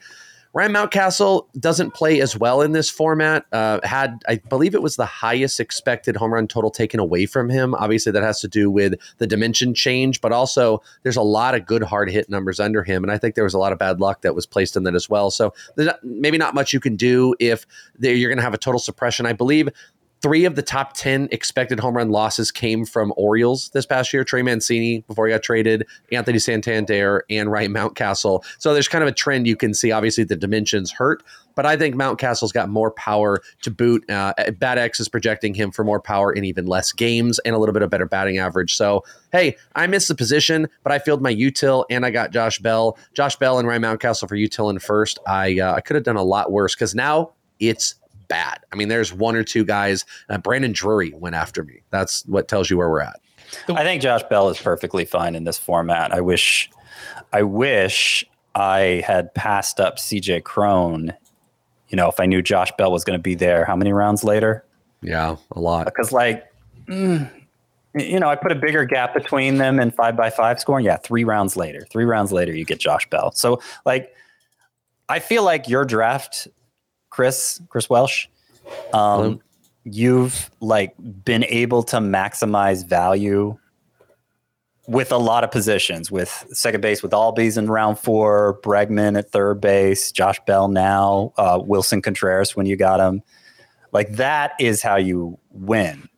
[0.56, 3.46] Ryan Mountcastle doesn't play as well in this format.
[3.52, 7.50] Uh, had I believe it was the highest expected home run total taken away from
[7.50, 7.76] him.
[7.76, 11.66] Obviously, that has to do with the dimension change, but also there's a lot of
[11.66, 14.00] good hard hit numbers under him, and I think there was a lot of bad
[14.00, 15.30] luck that was placed in that as well.
[15.30, 17.68] So not, maybe not much you can do if
[18.00, 19.26] you're going to have a total suppression.
[19.26, 19.68] I believe
[20.26, 24.24] three of the top 10 expected home run losses came from Orioles this past year.
[24.24, 28.44] Trey Mancini before he got traded, Anthony Santander, and Ryan Mountcastle.
[28.58, 29.92] So there's kind of a trend you can see.
[29.92, 31.22] Obviously, the dimensions hurt,
[31.54, 34.10] but I think Mountcastle's got more power to boot.
[34.10, 37.60] Uh, Bat X is projecting him for more power in even less games and a
[37.60, 38.74] little bit of better batting average.
[38.74, 42.58] So, hey, I missed the position, but I filled my util and I got Josh
[42.58, 42.98] Bell.
[43.14, 45.20] Josh Bell and Ryan Mountcastle for util in first.
[45.28, 47.94] I, uh, I could have done a lot worse because now it's
[48.28, 48.60] bad.
[48.72, 50.06] I mean, there's one or two guys.
[50.30, 51.82] Uh, Brandon Drury went after me.
[51.90, 53.20] That's what tells you where we're at.
[53.70, 56.14] I think Josh Bell is perfectly fine in this format.
[56.14, 56.70] I wish,
[57.32, 61.14] I wish I had passed up CJ Cron,
[61.90, 64.24] you know, if I knew Josh Bell was going to be there, how many rounds
[64.24, 64.66] later?
[65.02, 65.86] Yeah, a lot.
[65.86, 66.46] Because, like,
[66.88, 67.30] mm,
[67.94, 70.86] you know, I put a bigger gap between them and five by five scoring.
[70.86, 71.86] Yeah, three rounds later.
[71.92, 73.32] Three rounds later, you get Josh Bell.
[73.34, 74.14] So, like,
[75.08, 76.48] I feel like your draft,
[77.16, 78.28] Chris, Chris Welsh,
[78.92, 79.40] um,
[79.86, 83.58] you've like been able to maximize value
[84.86, 89.32] with a lot of positions with second base with Albies in round four, Bregman at
[89.32, 93.22] third base, Josh Bell now, uh, Willson Contreras when you got him.
[93.94, 96.10] Like that is how you win.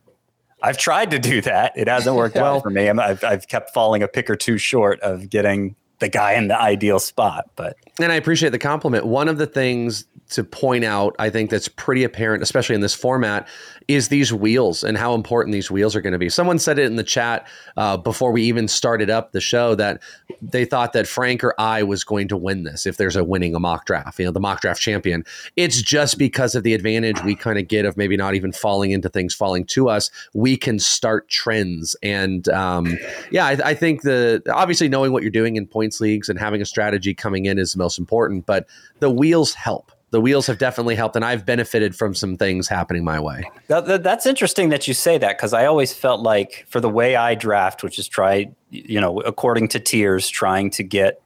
[0.64, 1.74] I've tried to do that.
[1.76, 2.88] It hasn't worked well, out for me.
[2.88, 6.48] i have I've kept falling a pick or two short of getting the guy in
[6.48, 7.50] the ideal spot.
[7.54, 9.06] But and I appreciate the compliment.
[9.06, 12.94] One of the things to point out, I think that's pretty apparent, especially in this
[12.94, 13.48] format,
[13.88, 16.28] is these wheels and how important these wheels are going to be.
[16.28, 17.46] Someone said it in the chat
[17.78, 20.02] uh, before we even started up the show that
[20.42, 23.54] they thought that Frank or I was going to win this if there's a winning
[23.54, 25.24] a mock draft, you know, the mock draft champion.
[25.56, 28.90] It's just because of the advantage we kind of get of maybe not even falling
[28.90, 30.10] into things falling to us.
[30.34, 31.96] We can start trends.
[32.02, 32.98] And um,
[33.30, 36.60] yeah, I, I think the obviously knowing what you're doing in points leagues and having
[36.60, 38.66] a strategy coming in is the most important, but
[39.00, 43.04] the wheels help the wheels have definitely helped, and I've benefited from some things happening
[43.04, 43.50] my way.
[43.66, 46.88] That, that, that's interesting that you say that because I always felt like for the
[46.88, 51.20] way I draft, which is try, you know, according to tiers, trying to get,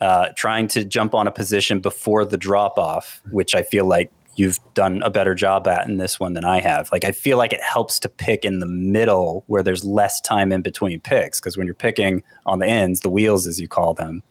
[0.00, 4.10] uh, trying to jump on a position before the drop off, which I feel like
[4.34, 6.90] you've done a better job at in this one than I have.
[6.92, 10.52] Like I feel like it helps to pick in the middle where there's less time
[10.52, 13.94] in between picks because when you're picking on the ends, the wheels as you call
[13.94, 14.22] them,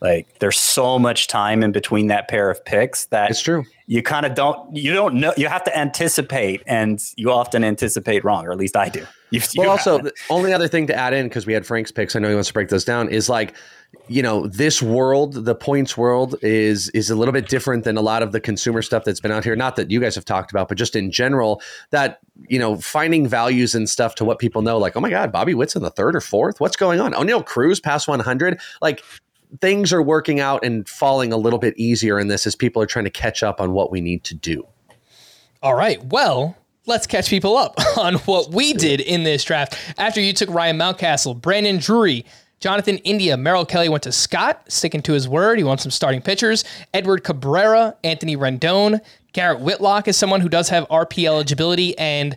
[0.00, 3.64] like there's so much time in between that pair of picks that it's true.
[3.86, 8.24] You kind of don't you don't know you have to anticipate and you often anticipate
[8.24, 9.04] wrong, or at least I do.
[9.30, 11.92] You, well, you also the only other thing to add in because we had Frank's
[11.92, 12.16] picks.
[12.16, 13.08] I know he wants to break those down.
[13.08, 13.54] Is like
[14.08, 18.00] you know this world the points world is is a little bit different than a
[18.00, 20.50] lot of the consumer stuff that's been out here not that you guys have talked
[20.50, 24.62] about but just in general that you know finding values and stuff to what people
[24.62, 27.14] know like oh my god bobby witt's in the third or fourth what's going on
[27.14, 29.02] oh, oneil cruz past 100 like
[29.60, 32.86] things are working out and falling a little bit easier in this as people are
[32.86, 34.66] trying to catch up on what we need to do.
[35.62, 36.02] All right.
[36.04, 36.56] Well,
[36.86, 39.78] let's catch people up on what we did in this draft.
[39.98, 42.24] After you took Ryan Mountcastle, Brandon Drury,
[42.60, 45.58] Jonathan India, Merrill Kelly went to Scott, sticking to his word.
[45.58, 46.64] He wants some starting pitchers.
[46.92, 49.00] Edward Cabrera, Anthony Rendon,
[49.32, 52.36] Garrett Whitlock is someone who does have RP eligibility and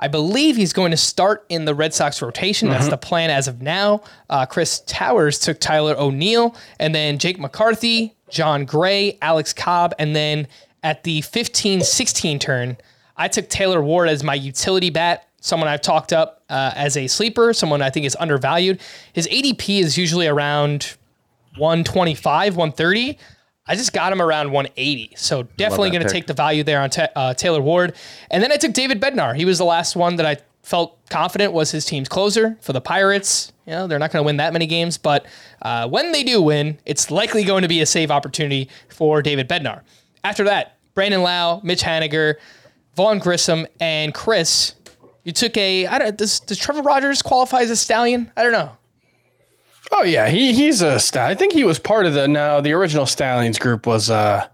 [0.00, 2.68] I believe he's going to start in the Red Sox rotation.
[2.68, 2.78] Mm-hmm.
[2.78, 4.02] That's the plan as of now.
[4.30, 10.16] Uh, Chris Towers took Tyler O'Neill, and then Jake McCarthy, Jon Gray, Alex Cobb, and
[10.16, 10.48] then
[10.82, 12.78] at the 15 16 turn,
[13.16, 17.06] I took Taylor Ward as my utility bat, someone I've talked up uh, as a
[17.06, 18.80] sleeper, someone I think is undervalued.
[19.12, 20.96] His ADP is usually around
[21.58, 23.18] 125, 130.
[23.70, 25.12] I just got him around 180.
[25.16, 27.94] So definitely going to take the value there on uh, Taylor Ward.
[28.28, 29.36] And then I took David Bednar.
[29.36, 32.80] He was the last one that I felt confident was his team's closer for the
[32.80, 33.52] Pirates.
[33.66, 35.24] You know, they're not going to win that many games, but
[35.62, 39.48] uh, when they do win, it's likely going to be a save opportunity for David
[39.48, 39.82] Bednar.
[40.24, 42.34] After that, Brandon Lowe, Mitch Haniger,
[42.96, 44.74] Vaughn Grissom, and Chris.
[45.22, 45.86] You took a.
[45.86, 46.16] I don't.
[46.18, 48.32] Does, does Trevor Rogers qualify as a stallion?
[48.36, 48.72] I don't know.
[49.92, 51.00] Oh yeah, he he's a.
[51.14, 54.46] I think he was part of the no, the original Stallions group was uh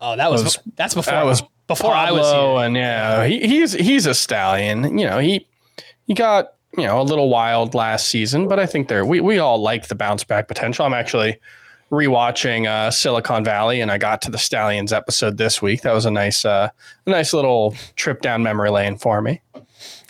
[0.00, 2.66] Oh, that was, was that's before that was before Pablo I was here.
[2.66, 4.98] and yeah, he, he's he's a stallion.
[4.98, 5.46] You know, he
[6.06, 9.38] he got, you know, a little wild last season, but I think there we we
[9.38, 10.84] all like the bounce back potential.
[10.84, 11.38] I'm actually
[11.90, 15.82] rewatching uh, Silicon Valley, and I got to the Stallions episode this week.
[15.82, 16.68] That was a nice, uh,
[17.06, 19.40] a nice little trip down memory lane for me.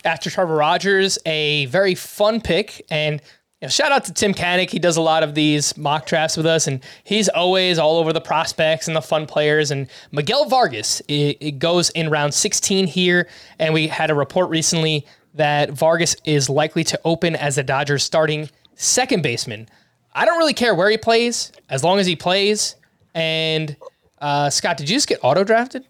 [0.03, 3.21] After Trevor Rogers, a very fun pick, and
[3.65, 4.69] know, shout out to Tim Kanak.
[4.69, 8.13] He does a lot of these mock drafts with us, and he's always all over
[8.13, 9.71] the prospects and the fun players.
[9.71, 13.27] And Miguel Vargas, it, it goes in round 16 here,
[13.59, 18.03] and we had a report recently that Vargas is likely to open as the Dodgers
[18.03, 19.67] starting second baseman.
[20.13, 22.75] I don't really care where he plays, as long as he plays.
[23.13, 23.75] And
[24.19, 25.85] uh, Scott, did you just get auto drafted?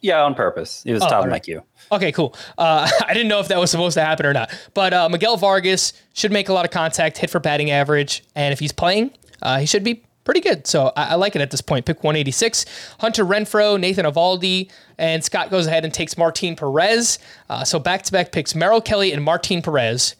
[0.00, 0.82] Yeah, on purpose.
[0.86, 1.24] It was oh, top right.
[1.24, 1.62] of my queue.
[1.90, 2.34] Okay, cool.
[2.56, 4.52] Uh, I didn't know if that was supposed to happen or not.
[4.74, 8.52] But uh, Miguel Vargas should make a lot of contact, hit for batting average, and
[8.52, 10.66] if he's playing, uh, he should be pretty good.
[10.66, 11.86] So I, I, like it at this point.
[11.86, 12.66] Pick 186.
[13.00, 17.18] Hunter Renfroe, Nathan Eovaldi, and Scott goes ahead and takes Martin Perez.
[17.48, 20.16] Uh, so back to back picks Merrill Kelly and Martin Perez,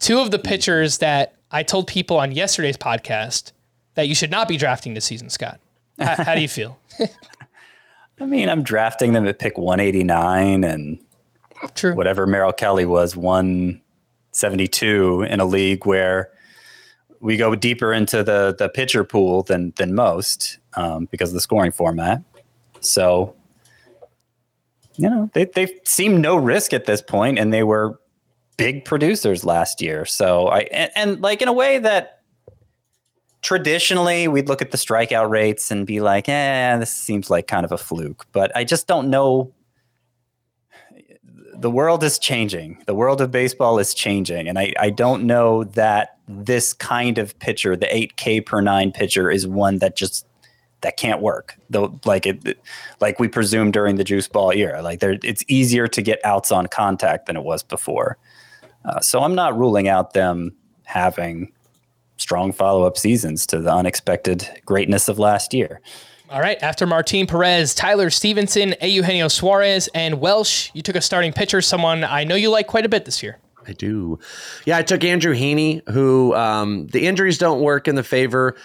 [0.00, 3.52] two of the pitchers that I told people on yesterday's podcast
[3.94, 5.60] that you should not be drafting this season, Scott.
[6.00, 6.76] how, how do you feel?
[8.20, 10.98] I mean, I'm drafting them at pick 189 and
[11.74, 11.94] True.
[11.94, 16.30] whatever Merrill Kelly was 172 in a league where
[17.20, 21.40] we go deeper into the the pitcher pool than than most um, because of the
[21.40, 22.22] scoring format.
[22.80, 23.34] So,
[24.96, 27.98] you know, they they seem no risk at this point, and they were
[28.58, 30.04] big producers last year.
[30.04, 32.20] So I and, and like in a way that
[33.40, 37.64] traditionally we'd look at the strikeout rates and be like, eh, this seems like kind
[37.64, 38.26] of a fluke.
[38.32, 39.53] But I just don't know.
[41.56, 42.82] The world is changing.
[42.86, 44.48] The world of baseball is changing.
[44.48, 49.30] And I, I don't know that this kind of pitcher, the 8K per nine pitcher,
[49.30, 50.26] is one that just
[50.80, 51.58] that can't work.
[51.70, 52.58] Though like it
[53.00, 54.82] like we presumed during the juice ball era.
[54.82, 58.18] Like there it's easier to get outs on contact than it was before.
[58.84, 61.52] Uh, so I'm not ruling out them having
[62.16, 65.80] strong follow up seasons to the unexpected greatness of last year.
[66.30, 66.60] All right.
[66.62, 72.02] After Martin Perez, Tyler Stephenson, Eugenio Suarez, and Welsh, you took a starting pitcher, someone
[72.02, 73.38] I know you like quite a bit this year.
[73.66, 74.18] I do.
[74.64, 78.56] Yeah, I took Andrew Heaney, who um, the injuries don't work in the favor.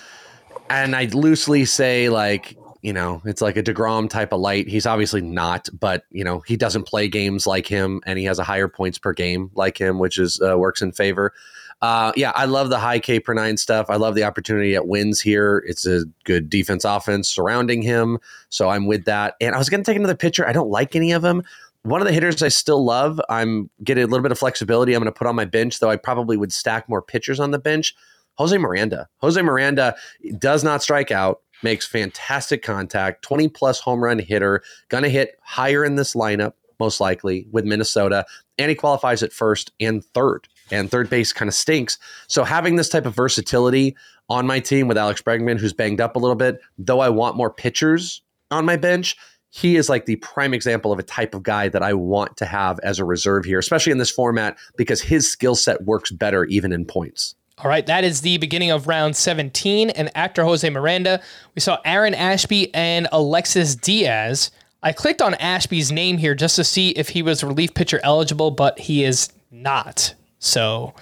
[0.69, 4.67] And I loosely say, like, you know, it's like a DeGrom type of light.
[4.67, 8.39] He's obviously not, but, you know, he doesn't play games like him and he has
[8.39, 11.33] a higher points per game like him, which is uh, works in favor.
[11.81, 13.89] Uh, yeah, I love the high K per nine stuff.
[13.89, 15.63] I love the opportunity at wins here.
[15.65, 18.19] It's a good defense offense surrounding him.
[18.49, 19.35] So I'm with that.
[19.39, 20.47] And I was going to take another pitcher.
[20.47, 21.43] I don't like any of them.
[21.83, 23.21] One of the hitters I still love.
[23.29, 24.93] I'm getting a little bit of flexibility.
[24.93, 27.51] I'm going to put on my bench, though I probably would stack more pitchers on
[27.51, 27.95] the bench.
[28.35, 29.07] Jose Miranda.
[29.17, 29.95] Jose Miranda
[30.37, 35.37] does not strike out, makes fantastic contact, 20 plus home run hitter, going to hit
[35.43, 38.25] higher in this lineup, most likely with Minnesota.
[38.57, 41.97] And he qualifies at first and third and third base kind of stinks.
[42.27, 43.95] So having this type of versatility
[44.29, 47.35] on my team with Alex Bregman, who's banged up a little bit, though I want
[47.35, 49.17] more pitchers on my bench,
[49.51, 52.45] he is like the prime example of a type of guy that I want to
[52.45, 56.45] have as a reserve here, especially in this format, because his skill set works better
[56.45, 57.35] even in points.
[57.57, 59.89] All right, that is the beginning of round 17.
[59.89, 61.21] And after Jose Miranda,
[61.55, 64.51] we saw Aaron Ashby and Alexis Diaz.
[64.81, 68.51] I clicked on Ashby's name here just to see if he was relief pitcher eligible,
[68.51, 70.13] but he is not.
[70.39, 70.93] So,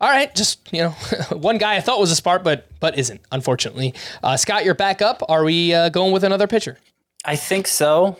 [0.00, 0.90] all right, just you know,
[1.32, 3.94] one guy I thought was a spark, but but isn't, unfortunately.
[4.22, 5.22] Uh, Scott, you're back up.
[5.28, 6.78] Are we uh, going with another pitcher?
[7.24, 8.18] I think so.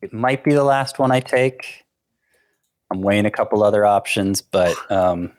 [0.00, 1.84] It might be the last one I take.
[2.90, 5.32] I'm weighing a couple other options, but um,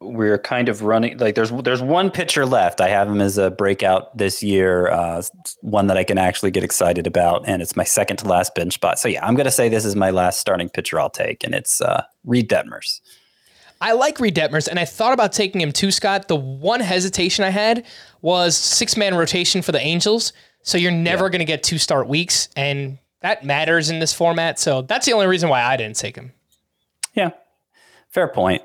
[0.00, 2.80] we're kind of running like there's there's one pitcher left.
[2.80, 5.22] I have him as a breakout this year, uh,
[5.60, 8.74] one that I can actually get excited about, and it's my second to last bench
[8.74, 8.98] spot.
[8.98, 11.82] So yeah, I'm gonna say this is my last starting pitcher I'll take, and it's
[11.82, 13.00] uh, Reid Detmers.
[13.82, 16.28] I like Reid Detmers, and I thought about taking him too, Scott.
[16.28, 17.84] The one hesitation I had
[18.22, 20.32] was six man rotation for the Angels,
[20.62, 21.30] so you're never yeah.
[21.32, 24.58] gonna get two start weeks, and that matters in this format.
[24.58, 26.32] So that's the only reason why I didn't take him.
[27.14, 27.30] Yeah,
[28.08, 28.62] fair point.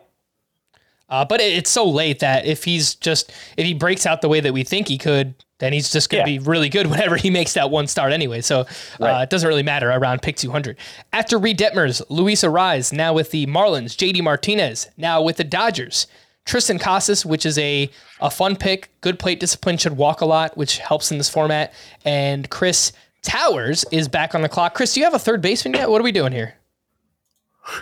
[1.09, 4.29] Uh, but it, it's so late that if he's just if he breaks out the
[4.29, 6.39] way that we think he could, then he's just going to yeah.
[6.39, 8.41] be really good whenever he makes that one start anyway.
[8.41, 8.65] So uh,
[8.99, 9.23] right.
[9.23, 10.77] it doesn't really matter around pick 200.
[11.13, 16.07] After Reid Detmers, Luis Arraez, now with the Marlins, JD Martinez, now with the Dodgers.
[16.45, 17.89] Triston Casas, which is a,
[18.21, 21.73] a fun pick, good plate discipline, should walk a lot, which helps in this format.
[22.03, 22.91] And Chris
[23.23, 24.75] Towers is back on the clock.
[24.75, 25.89] Chris, do you have a third baseman yet?
[25.89, 26.53] What are we doing here?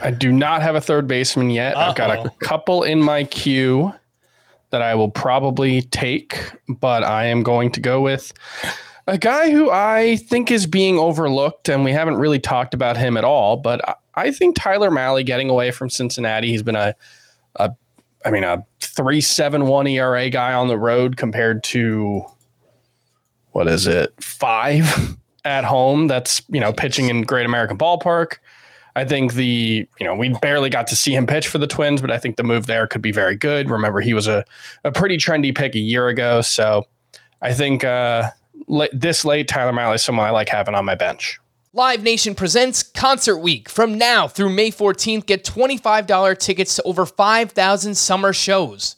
[0.01, 1.75] I do not have a third baseman yet.
[1.75, 1.89] Uh-oh.
[1.89, 3.93] I've got a couple in my queue
[4.69, 8.33] that I will probably take, but I am going to go with
[9.07, 13.17] a guy who I think is being overlooked, and we haven't really talked about him
[13.17, 13.57] at all.
[13.57, 16.95] But I think Tyler Mahle getting away from Cincinnati, he's been a,
[17.57, 17.71] a
[18.25, 22.25] I mean, a three seven one ERA guy on the road compared to
[23.51, 26.07] what is it five at home?
[26.07, 28.37] That's you know pitching in Great American Ballpark.
[28.95, 32.01] I think the, you know, we barely got to see him pitch for the Twins,
[32.01, 33.69] but I think the move there could be very good.
[33.69, 34.45] Remember, he was a,
[34.83, 36.41] a pretty trendy pick a year ago.
[36.41, 36.85] So
[37.41, 38.29] I think uh,
[38.91, 41.39] this late, Tyler Mahle is someone I like having on my bench.
[41.75, 43.67] Live Nation presents Concert Week.
[43.67, 48.97] From now through May 14th, get $25 tickets to over 5,000 summer shows.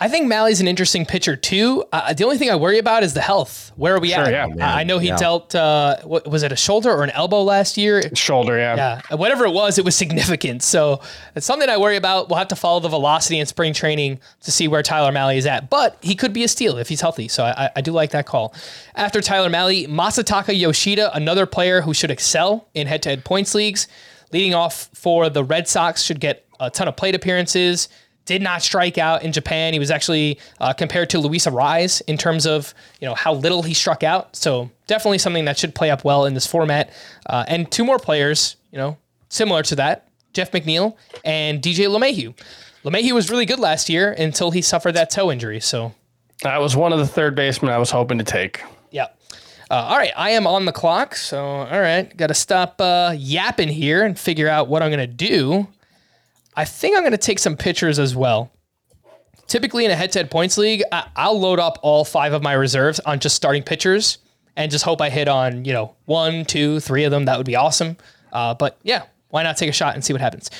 [0.00, 1.84] I think Mahle's an interesting pitcher too.
[1.92, 3.70] Uh, the only thing I worry about is the health.
[3.76, 4.32] Where are we Sure, at?
[4.56, 4.74] yeah.
[4.74, 5.16] I I know he Yeah.
[5.16, 5.54] dealt.
[5.54, 6.50] Uh, what was it?
[6.52, 8.02] A shoulder or an elbow last year?
[8.14, 9.00] Shoulder, yeah.
[9.10, 10.62] Yeah, whatever it was, it was significant.
[10.64, 11.00] So
[11.36, 12.28] it's something I worry about.
[12.28, 15.46] We'll have to follow the velocity in spring training to see where Tyler Mahle is
[15.46, 15.70] at.
[15.70, 17.28] But he could be a steal if he's healthy.
[17.28, 18.52] So I, I do like that call.
[18.96, 23.86] After Tyler Mahle, Masataka Yoshida, another player who should excel in head-to-head points leagues,
[24.32, 27.88] leading off for the Red Sox, should get a ton of plate appearances.
[28.26, 29.74] Did not strike out in Japan.
[29.74, 33.62] He was actually uh, compared to Luis Arraez in terms of you know how little
[33.62, 34.34] he struck out.
[34.34, 36.90] So definitely something that should play up well in this format.
[37.26, 38.96] Uh, and two more players, you know,
[39.28, 42.34] similar to that, Jeff McNeil and DJ LeMahieu.
[42.84, 45.60] LeMahieu was really good last year until he suffered that toe injury.
[45.60, 45.94] So
[46.42, 48.62] That was one of the third basemen I was hoping to take.
[48.90, 49.08] yeah.
[49.70, 53.14] Uh, all right, I am on the clock, so all right, got to stop uh,
[53.16, 55.66] yapping here and figure out what I'm gonna do.
[56.56, 58.50] I think I'm gonna take some pitchers as well.
[59.46, 62.98] Typically in a head-to-head points league, I- I'll load up all five of my reserves
[63.00, 64.18] on just starting pitchers
[64.56, 67.24] and just hope I hit on you know one, two, three of them.
[67.26, 67.96] That would be awesome.
[68.32, 70.50] Uh, but yeah, why not take a shot and see what happens?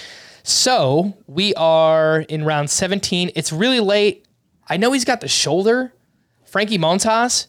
[0.42, 3.30] So we are in round 17.
[3.34, 4.26] It's really late.
[4.68, 5.92] I know he's got the shoulder,
[6.44, 7.46] Frankie Montas,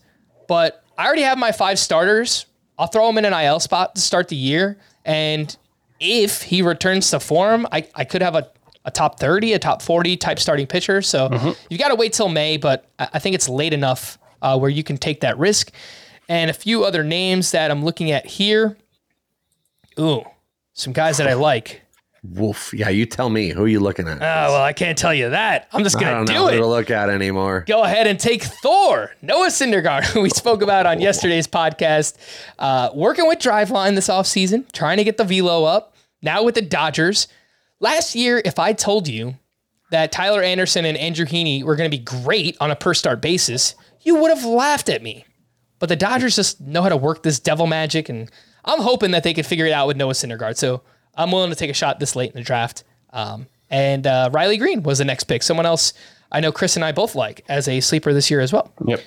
[0.47, 2.45] but I already have my five starters.
[2.77, 4.77] I'll throw him in an IL spot to start the year.
[5.03, 5.55] And
[5.99, 8.49] if he returns to form, I, I could have a,
[8.83, 11.01] a top 30, a top 40 type starting pitcher.
[11.01, 14.57] So you've got to wait till May, but I, I think it's late enough uh,
[14.57, 15.71] where you can take that risk.
[16.27, 18.77] And a few other names that I'm looking at here.
[19.99, 20.23] Ooh,
[20.73, 21.81] some guys that I like.
[22.33, 22.73] Woof.
[22.73, 23.49] Yeah, you tell me.
[23.49, 24.17] Who are you looking at?
[24.17, 25.67] Oh, well, I can't tell you that.
[25.71, 26.57] I'm just going to know do who it.
[26.61, 27.63] to look at anymore.
[27.67, 32.17] go ahead and take Thor, Noah Syndergaard, who we spoke about on yesterday's podcast.
[32.59, 35.95] Uh, working with Driveline this offseason, trying to get the velo up.
[36.21, 37.27] Now with the Dodgers.
[37.79, 39.35] Last year, if I told you
[39.91, 43.21] that Tyler Anderson and Andrew Heaney were going to be great on a per start
[43.21, 45.25] basis, you would have laughed at me.
[45.77, 48.31] But the Dodgers just know how to work this devil magic, and
[48.63, 50.57] I'm hoping that they could figure it out with Noah Syndergaard.
[50.57, 50.81] So
[51.17, 52.83] I'm willing to take a shot this late in the draft.
[53.11, 55.41] Um, and uh, Riley Greene was the next pick.
[55.43, 55.93] Someone else
[56.31, 58.71] I know Chris and I both like as a sleeper this year as well.
[58.85, 59.01] Yep.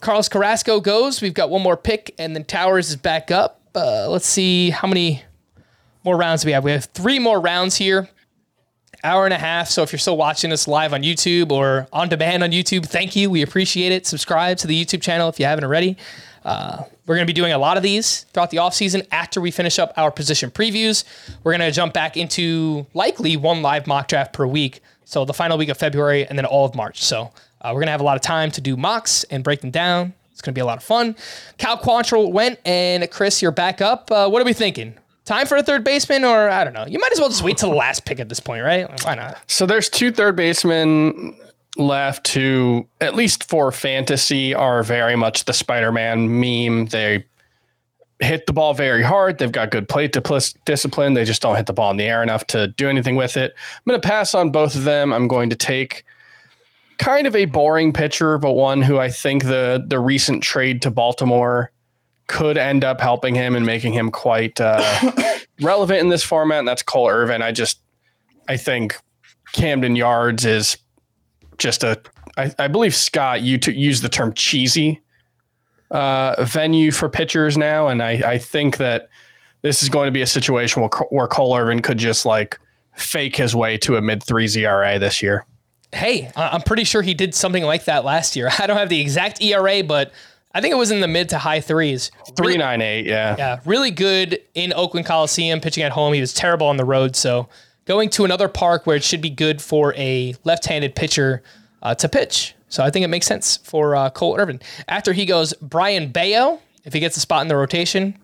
[0.00, 1.22] Carlos Carrasco goes.
[1.22, 3.60] We've got one more pick, and then Towers is back up.
[3.74, 5.22] Uh, let's see how many
[6.04, 6.64] more rounds we have.
[6.64, 8.08] We have three more rounds here.
[9.02, 9.68] Hour and a half.
[9.68, 13.16] So if you're still watching us live on YouTube or on demand on YouTube, thank
[13.16, 13.30] you.
[13.30, 14.06] We appreciate it.
[14.06, 15.96] Subscribe to the YouTube channel if you haven't already.
[16.44, 19.50] Uh, we're going to be doing a lot of these throughout the offseason after we
[19.50, 21.04] finish up our position previews.
[21.42, 24.80] We're going to jump back into likely one live mock draft per week.
[25.04, 27.02] So the final week of February and then all of March.
[27.02, 29.60] So uh, we're going to have a lot of time to do mocks and break
[29.60, 30.14] them down.
[30.32, 31.16] It's going to be a lot of fun.
[31.58, 34.10] Cal Quantrill went, and Chris, you're back up.
[34.10, 34.94] Uh, what are we thinking?
[35.26, 36.86] Time for a third baseman, or I don't know.
[36.86, 38.88] You might as well just wait till the last pick at this point, right?
[39.04, 39.38] Why not?
[39.48, 41.36] So there's two third basemen
[41.76, 46.86] left who, at least for fantasy, are very much the Spider-Man meme.
[46.86, 47.24] They
[48.20, 49.38] hit the ball very hard.
[49.38, 50.16] They've got good plate
[50.64, 51.14] discipline.
[51.14, 53.54] They just don't hit the ball in the air enough to do anything with it.
[53.56, 55.12] I'm going to pass on both of them.
[55.12, 56.04] I'm going to take
[56.98, 60.90] kind of a boring pitcher, but one who I think the the recent trade to
[60.90, 61.72] Baltimore
[62.26, 65.12] could end up helping him and making him quite uh,
[65.62, 66.60] relevant in this format.
[66.60, 67.42] And that's Cole Irvin.
[67.42, 67.80] I just
[68.48, 68.96] I think
[69.52, 70.76] Camden Yards is
[71.60, 72.00] just a.
[72.36, 75.00] I, I believe Scott you to use the term cheesy
[75.90, 79.08] uh, venue for pitchers now, and I, I think that
[79.62, 82.58] this is going to be a situation where, where Cole Irvin could just like
[82.94, 85.44] fake his way to a mid three ERA this year.
[85.92, 88.48] Hey, I'm pretty sure he did something like that last year.
[88.58, 90.12] I don't have the exact ERA, but
[90.54, 92.10] I think it was in the mid to high threes.
[92.36, 93.36] Three nine eight, yeah.
[93.36, 96.12] Yeah, really good in Oakland Coliseum, pitching at home.
[96.12, 97.16] He was terrible on the road.
[97.16, 97.48] So
[97.86, 101.42] going to another park where it should be good for a left-handed pitcher
[101.82, 102.54] uh, to pitch.
[102.68, 104.60] So I think it makes sense for uh, Cole Irvin.
[104.88, 108.16] After he goes, Brayan Bello, if he gets a spot in the rotation,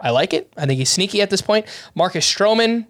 [0.00, 0.52] I like it.
[0.56, 1.66] I think he's sneaky at this point.
[1.94, 2.86] Marcus Stroman,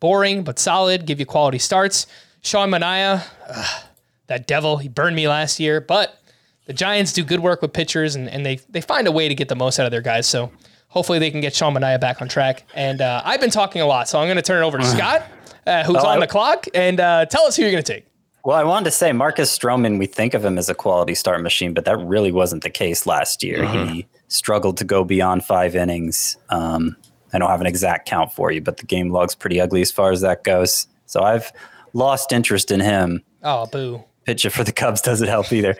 [0.00, 2.06] boring but solid, give you quality starts.
[2.40, 3.84] Sean Manaea, ugh,
[4.26, 6.20] that devil, he burned me last year, but
[6.66, 9.34] the Giants do good work with pitchers and, and they they find a way to
[9.34, 10.26] get the most out of their guys.
[10.26, 10.52] So
[10.88, 12.64] hopefully they can get Sean Manaea back on track.
[12.74, 14.84] And uh, I've been talking a lot, so I'm going to turn it over to
[14.96, 15.24] Scott,
[15.68, 17.92] uh, who's Oh, on I- the clock, and uh, tell us who you're going to
[17.92, 18.06] take.
[18.44, 21.42] Well, I wanted to say Marcus Stroman, we think of him as a quality start
[21.42, 23.66] machine, but that really wasn't the case last year.
[23.66, 26.36] He struggled to go beyond five innings.
[26.48, 26.96] Um,
[27.34, 29.90] I don't have an exact count for you, but the game log's pretty ugly as
[29.90, 30.86] far as that goes.
[31.04, 31.52] So I've
[31.92, 33.22] lost interest in him.
[33.42, 34.02] Oh, boo.
[34.24, 35.76] Pitcher for the Cubs doesn't help either.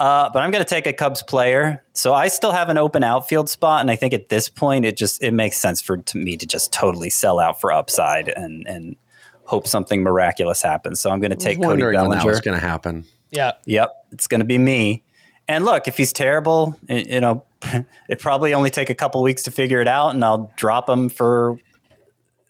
[0.00, 1.84] Uh, but I'm going to take a Cubs player.
[1.92, 4.96] So I still have an open outfield spot, and I think at this point it
[4.96, 8.66] just it makes sense for to me to just totally sell out for upside and
[8.66, 8.96] and
[9.50, 11.00] hope something miraculous happens.
[11.00, 12.30] So I'm going to take Cody Wondering when that Bellinger.
[12.30, 13.04] was going to happen.
[13.32, 13.52] Yeah.
[13.66, 15.02] Yep, it's going to be me.
[15.48, 17.42] And look, if he's terrible, y- you know,
[18.08, 21.08] it probably only take a couple weeks to figure it out, and I'll drop him
[21.08, 21.58] for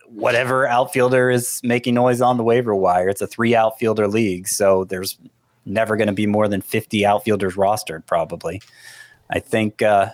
[0.08, 3.08] whatever outfielder is making noise on the waiver wire.
[3.08, 5.16] It's a three outfielder league, so there's
[5.64, 8.60] never going to be more than 50 outfielders rostered, probably.
[9.30, 10.10] I think uh,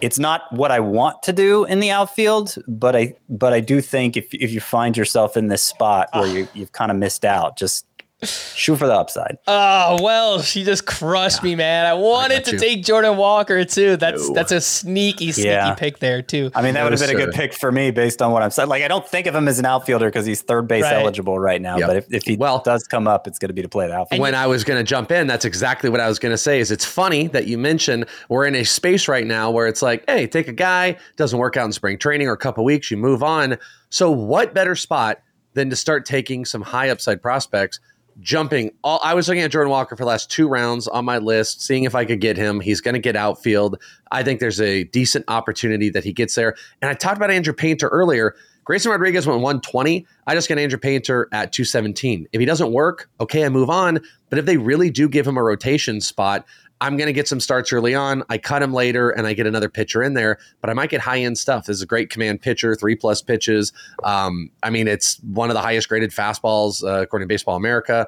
[0.00, 3.80] it's not what I want to do in the outfield, but I but I do
[3.80, 6.32] think if if you find yourself in this spot where ah.
[6.32, 7.86] you, you've kind of missed out, just
[8.22, 9.36] shoot for the upside.
[9.46, 11.84] Oh well, she just crushed me, man.
[11.84, 12.58] I wanted got to you.
[12.58, 13.96] take Jordan Walker too.
[13.98, 14.34] That's No.
[14.34, 15.74] that's a sneaky, sneaky Yeah.
[15.74, 16.50] pick there too.
[16.54, 18.42] I mean, that No, would have been a good pick for me based on what
[18.42, 18.68] I'm saying.
[18.70, 20.94] Like, I don't think of him as an outfielder because he's third base Right.
[20.94, 21.76] eligible right now.
[21.76, 21.86] Yep.
[21.88, 23.94] But if, if he Well- does come up, it's going to be to play the
[23.94, 24.20] outfield.
[24.20, 26.58] when I was going to jump in, that's exactly what I was going to say.
[26.58, 30.04] Is it's funny that you mentioned we're in a space right now where it's like,
[30.08, 32.96] hey, take a guy doesn't work out in spring training or a couple weeks, you
[32.96, 33.58] move on.
[33.90, 35.18] So what better spot
[35.54, 37.78] than to start taking some high upside prospects?
[38.20, 41.18] Jumping all I was looking at Jordan Walker for the last two rounds on my
[41.18, 42.60] list, seeing if I could get him.
[42.60, 43.80] He's going to get outfield.
[44.10, 46.54] I think there's a decent opportunity that he gets there.
[46.80, 48.34] And I talked about Andrew Painter earlier.
[48.64, 50.04] Grayson Rodriguez went 120.
[50.26, 52.26] I just got Andrew Painter at 217.
[52.32, 54.00] If he doesn't work, okay, I move on.
[54.28, 56.44] But if they really do give him a rotation spot,
[56.80, 58.22] I'm going to get some starts early on.
[58.28, 61.00] I cut him later and I get another pitcher in there, but I might get
[61.00, 61.66] high end stuff.
[61.66, 63.72] This is a great command pitcher, three plus pitches.
[64.04, 68.06] Um, I mean, it's one of the highest graded fastballs uh, according to Baseball America.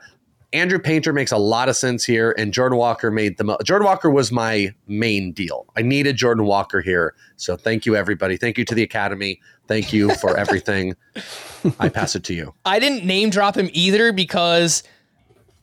[0.53, 3.85] Andrew Painter makes a lot of sense here, and Jordan Walker made the mo- Jordan
[3.85, 5.67] Walker was my main deal.
[5.77, 8.39] I needed Jordan Walker here, so thank you everybody.
[8.39, 9.41] Thank you to the Academy.
[9.67, 10.97] Thank you for everything.
[11.79, 12.55] I pass it to you.
[12.65, 14.83] I didn't name drop him either because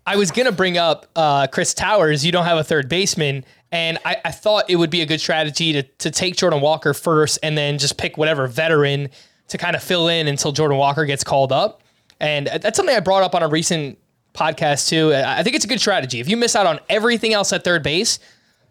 [0.06, 2.26] I was gonna bring up uh, Chris Towers.
[2.26, 5.20] You don't have a third baseman, and I, I thought it would be a good
[5.22, 9.10] strategy to to take Jordan Walker first, and then just pick whatever veteran
[9.48, 11.82] to kind of fill in until Jordan Walker gets called up.
[12.20, 13.98] And that's something I brought up on a recent
[14.34, 15.14] podcast too.
[15.14, 16.20] I think it's a good strategy.
[16.20, 18.20] If you miss out on everything else at third base,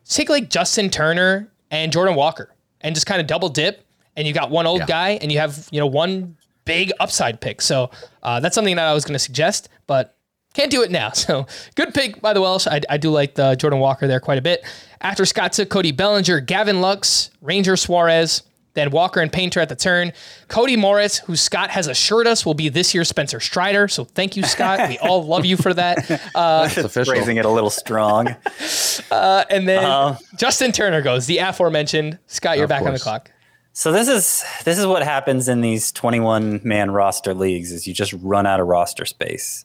[0.09, 3.85] take like Justin Turner and Jordan Walker, and just kind of double dip,
[4.17, 4.87] and you got one old Yeah.
[4.87, 7.61] guy, and you have you know one big upside pick.
[7.61, 7.91] So
[8.23, 10.14] uh, that's something that I was going to suggest, but
[10.55, 11.11] can't do it now.
[11.15, 12.67] So good pick by the Welsh.
[12.67, 14.65] I, I do like the Jordan Walker there quite a bit.
[15.03, 18.43] After Scott took Cody Bellinger, Gavin Lux, Ranger Suarez,
[18.75, 20.13] then Walker and Painter at the turn.
[20.49, 23.87] Cody Morris, who Scott has assured us will be this year's Spencer Strider.
[23.87, 24.89] So thank you, Scott.
[24.89, 26.11] We all love you for that.
[26.35, 27.15] Uh, It's official.
[27.15, 28.29] Phrasing it a little strong.
[29.13, 30.19] uh, and then Uh-huh.
[30.37, 32.19] Justin Turner goes, the aforementioned.
[32.27, 33.31] Scott, you're Of back on the clock.
[33.73, 37.95] so this is this is what happens in these 21 man roster leagues is you
[37.95, 39.65] just run out of roster space.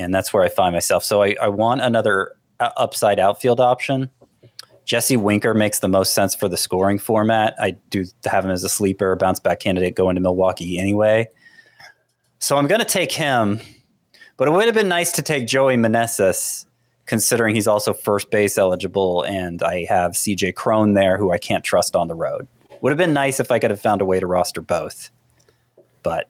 [0.00, 1.04] And that's where I find myself.
[1.04, 4.10] So I, I want another uh, upside outfield option.
[4.84, 7.54] Jesse Winker makes the most sense for the scoring format.
[7.60, 11.28] I do have him as a sleeper, bounce back candidate going to Milwaukee anyway.
[12.40, 13.60] So I'm going to take him,
[14.36, 16.64] but it would have been nice to take Joey Meneses,
[17.06, 21.62] considering he's also first base eligible, and I have CJ Cron there, who I can't
[21.62, 22.48] trust on the road.
[22.80, 25.10] Would have been nice if I could have found a way to roster both,
[26.02, 26.28] but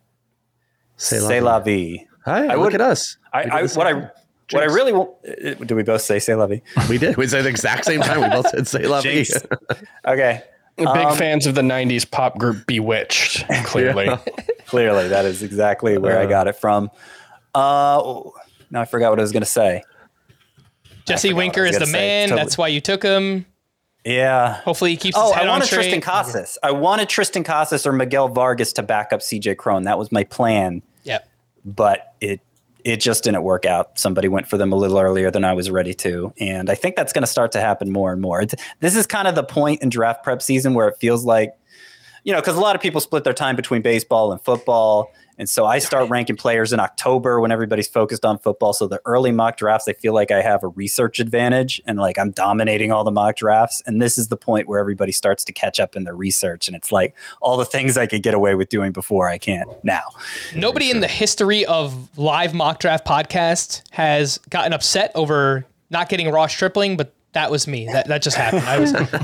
[0.96, 2.06] say la vie.
[2.24, 3.16] Hi, I look would- at us.
[3.32, 4.08] I, I what I thing.
[4.52, 5.10] what I really want.
[5.26, 6.62] uh, Do we both say say la vie?
[6.88, 7.16] We did.
[7.16, 8.20] We said the exact same time.
[8.20, 9.22] We both said say la vie.
[9.24, 9.32] Jinx.
[10.06, 10.42] Okay,
[10.76, 13.46] Big Um, fans of the '90s pop group B*Witched.
[13.64, 14.08] Clearly,
[14.66, 16.90] clearly that is exactly where I got it from.
[17.54, 18.22] Uh,
[18.70, 19.82] now I forgot what I was going to say.
[21.06, 21.92] Jesse forgot what I Winker is the say.
[21.92, 22.28] man.
[22.28, 22.42] Totally.
[22.44, 23.46] That's why you took him.
[24.04, 24.54] Yeah.
[24.62, 25.92] Hopefully he keeps his Oh, head I on wanted straight.
[25.92, 26.58] Triston Casas.
[26.62, 29.82] I wanted Triston Casas or Miguel Vargas to back up CJ Cron.
[29.84, 31.28] That was my plan, Yep.
[31.64, 32.09] but
[32.85, 33.99] it just didn't work out.
[33.99, 36.97] Somebody went for them a little earlier than I was ready to, and I think
[36.97, 38.43] that's going to start to happen more and more.
[38.43, 41.55] It's- This is kind of the point in draft prep season where it feels like,
[42.24, 45.11] you know, because a lot of people split their time between baseball and football.
[45.41, 48.74] And so I start ranking players in October when everybody's focused on football.
[48.74, 52.18] So the early mock drafts, I feel like I have a research advantage and like
[52.18, 53.82] I'm dominating all the mock drafts.
[53.86, 56.68] And this is the point where everybody starts to catch up in their research.
[56.68, 59.66] And it's like all the things I could get away with doing before I can't
[59.82, 60.03] now.
[60.55, 66.30] Nobody in the history of live mock draft podcast has gotten upset over not getting
[66.30, 67.87] Ross Stripling, but That was me.
[67.87, 68.64] That that just happened.
[68.64, 69.12] I was upset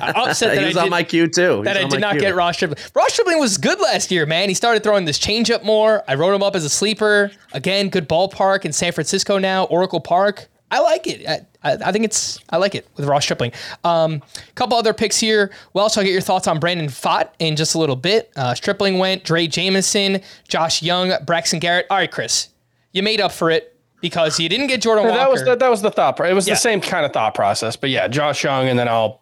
[0.55, 1.63] that he I did, on my queue too.
[1.65, 2.21] that I did not queue.
[2.21, 2.79] get Ross Stripling.
[2.95, 4.49] Ross Stripling was good last year, man.
[4.49, 6.05] He started throwing this changeup more.
[6.07, 7.33] I wrote him up as a sleeper.
[7.53, 10.49] Again, good ballpark in San Francisco now, Oracle Park.
[10.71, 11.27] I like it.
[11.29, 13.53] I, I, I think it's I like it with Ross Stripling.
[13.83, 14.23] Um,
[14.55, 15.51] couple other picks here.
[15.75, 18.33] Welsh, I'll get your thoughts on Brandon Pfaadt in just a little bit.
[18.37, 21.87] Uh, Stripling went, Drey Jameson, Josh Jung, Braxton Garrett.
[21.91, 22.51] All right, Chris,
[22.93, 25.19] you made up for it because you didn't get Jordan Walker.
[25.19, 26.19] that was the, that was the thought.
[26.21, 26.55] It was Yeah.
[26.55, 27.77] the same kind of thought process.
[27.77, 29.21] But yeah, Josh Jung, and then I'll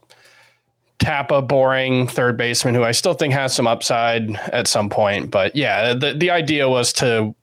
[0.99, 5.31] tap a boring third baseman who I still think has some upside at some point.
[5.31, 7.35] But yeah, the the idea was to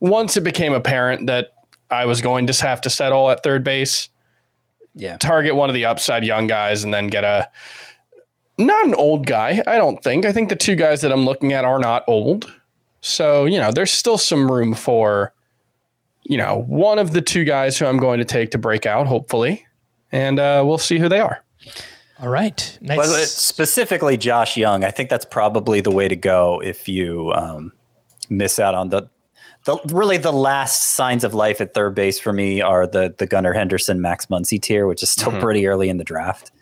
[0.00, 1.48] once it became apparent that
[1.90, 4.08] I was going to have to settle at third base,
[4.94, 5.16] Yeah.
[5.16, 7.48] target one of the upside young guys, and then get a
[8.58, 9.62] not an old guy.
[9.66, 10.24] I don't think.
[10.26, 12.52] I think the two guys that I'm looking at are not old.
[13.00, 15.32] So you know, there's still some room for
[16.28, 19.06] you know, one of the two guys who I'm going to take to break out,
[19.06, 19.66] hopefully,
[20.12, 21.42] and uh, we'll see who they are.
[22.20, 22.78] All right.
[22.82, 22.96] Nice.
[22.96, 27.72] But specifically, Josh Jung, I think that's probably the way to go if you um,
[28.28, 29.08] miss out on the,
[29.64, 33.26] the really the last signs of life at third base for me are the the
[33.26, 36.52] Gunnar Henderson Max Muncy tier, which is still pretty early in the draft.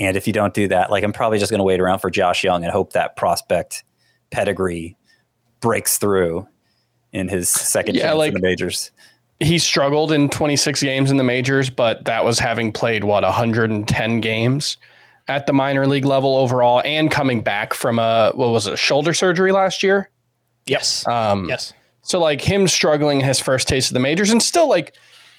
[0.00, 2.10] And if you don't do that, like I'm probably just going to wait around for
[2.10, 3.84] Josh Jung and hope that prospect
[4.30, 4.96] pedigree
[5.60, 6.48] breaks through
[7.12, 8.90] in his second Yeah, like- in the majors.
[9.40, 14.20] He struggled in 26 games in the majors, but that was having played what 110
[14.20, 14.76] games
[15.26, 19.12] at the minor league level overall, and coming back from a what was it, shoulder
[19.12, 20.08] surgery last year.
[20.66, 21.06] yes.
[21.08, 21.72] Um, yes.
[22.02, 24.94] So like him struggling his first taste of the majors and still like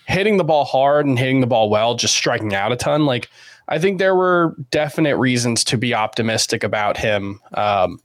[0.08, 3.06] hitting the ball hard and hitting the ball well, just striking out a ton.
[3.06, 3.30] Like
[3.70, 7.40] I think there were definite reasons to be optimistic about him.
[7.54, 8.00] Um,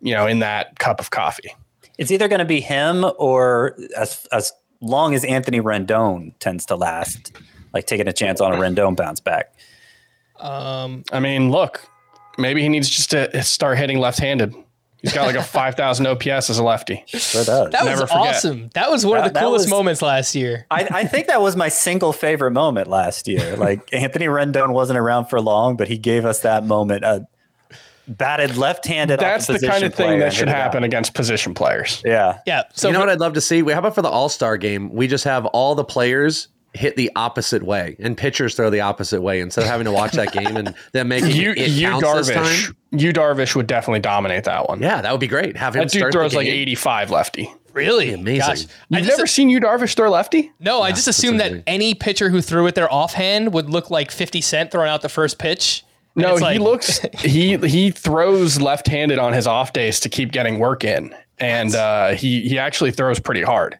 [0.00, 1.54] you know, in that cup of coffee.
[1.98, 6.76] It's either going to be him or as as long as Anthony Rendon tends to
[6.76, 7.32] last,
[7.74, 9.52] like taking a chance on a Rendon bounce back.
[10.38, 11.88] Um, I mean, look,
[12.38, 14.54] maybe he needs just to start hitting left-handed.
[15.02, 17.02] He's got like a 5,000 OPS as a lefty.
[17.06, 17.70] Sure does.
[17.70, 18.34] that Never was forget.
[18.36, 18.70] awesome.
[18.74, 20.66] That was one That- of the coolest was- moments last year.
[20.70, 23.56] I, I think that was my single favorite moment last year.
[23.56, 27.04] Like Anthony Rendon wasn't around for long, but he gave us that moment.
[27.04, 27.20] Uh,
[28.08, 29.20] batted left-handed.
[29.20, 30.62] That's a the kind of thing that should hit out.
[30.62, 32.02] happen against position players.
[32.04, 32.38] Yeah.
[32.46, 32.62] Yeah.
[32.74, 33.62] So you know what I'd love to see?
[33.62, 34.90] We how about for the All Star game?
[34.92, 39.20] We just have all the players hit the opposite way, and pitchers throw the opposite
[39.22, 42.28] way instead of having to watch that game and then making You, it you counts
[42.28, 42.76] this Darvish, time.
[42.92, 44.80] you Darvish would definitely dominate that one.
[44.80, 45.56] Yeah, that would be great.
[45.56, 47.50] Have him That dude start the throws like 85 lefty.
[47.72, 48.46] really amazing.
[48.46, 48.64] Gosh.
[48.92, 50.52] I You've just, never seen you Darvish throw lefty?
[50.60, 54.10] no, I just assumed that any pitcher who threw it their offhand would look like
[54.10, 55.84] 50 Cent throwing out the first pitch.
[56.18, 60.58] No, it's he looks he he throws left-handed on his off days to keep getting
[60.58, 63.78] work in, and uh, he he actually throws pretty hard.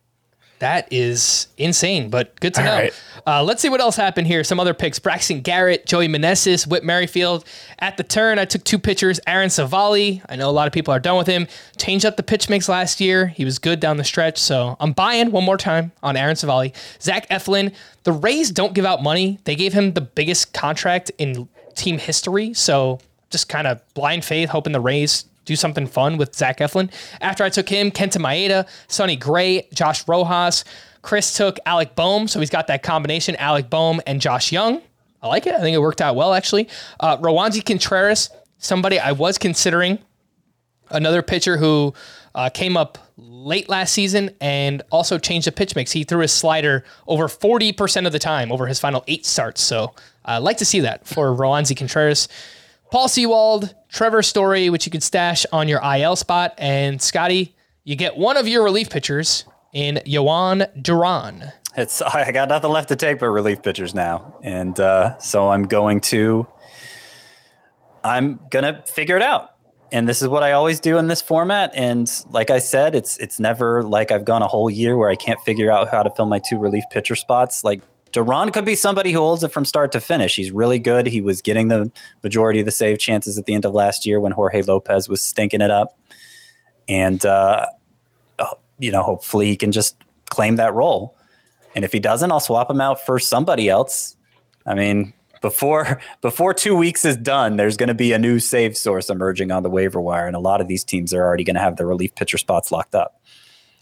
[0.61, 2.73] That is insane, but good to All know.
[2.73, 3.03] right.
[3.25, 4.43] Uh, let's see what else happened here.
[4.43, 7.45] Some other picks: Braxton Garrett, Joey Meneses, Whit Merrifield.
[7.79, 10.21] At the turn, I took two pitchers: Aaron Civale.
[10.29, 11.47] I know a lot of people are done with him.
[11.77, 13.29] Changed up the pitch mix last year.
[13.29, 16.73] He was good down the stretch, so I'm buying one more time on Aaron Civale.
[17.01, 17.73] Zach Eflin.
[18.03, 19.39] The Rays don't give out money.
[19.45, 21.49] They gave him the biggest contract in
[21.79, 22.99] team history, so
[23.31, 26.93] just kind of blind faith, hoping the Rays do something fun with Zach Eflin.
[27.21, 30.65] After I took him, Kenta Maeda, Sonny Gray, Josh Rojas.
[31.01, 34.83] Chris took Alec Bohm, so he's got that combination, Alec Bohm and Josh Jung.
[35.23, 35.55] I like it.
[35.55, 36.69] I think it worked out well, actually.
[37.01, 39.99] Uh, Roansy Contreras, somebody I was considering,
[40.91, 41.95] another pitcher who
[42.35, 45.93] uh, came up late last season and also changed the pitch mix.
[45.93, 49.63] He threw his slider over 40% of the time over his final eight starts.
[49.63, 49.95] So
[50.29, 52.29] I uh, like to see that for Roansy Contreras.
[52.93, 57.97] Paul Sewald, Trevor Story, which you could stash on your IL spot, and Scotty, you
[57.97, 61.53] get one of your relief pitchers in Jhoan Duran.
[61.77, 65.63] It's I got nothing left to take but relief pitchers now, and uh, so I'm
[65.63, 66.47] going to
[68.05, 69.55] I'm gonna figure it out.
[69.91, 71.71] And this is what I always do in this format.
[71.75, 75.17] And like I said, it's it's never like I've gone a whole year where I
[75.17, 77.65] can't figure out how to fill my two relief pitcher spots.
[77.65, 77.81] Like
[78.13, 80.37] Duran could be somebody who holds it from start to finish.
[80.37, 81.07] He's really good.
[81.07, 81.91] He was getting the
[82.23, 85.21] majority of the save chances at the end of last year when Jorge Lopez was
[85.21, 85.99] stinking it up.
[86.89, 87.67] And uh,
[88.79, 89.97] you know, hopefully he can just
[90.31, 91.17] claim that role.
[91.75, 94.17] And if he doesn't, I'll swap him out for somebody else.
[94.67, 98.77] I mean, before before two weeks is done, there's going to be a new save
[98.77, 101.57] source emerging on the waiver wire, and a lot of these teams are already going
[101.57, 103.21] to have their relief pitcher spots locked up.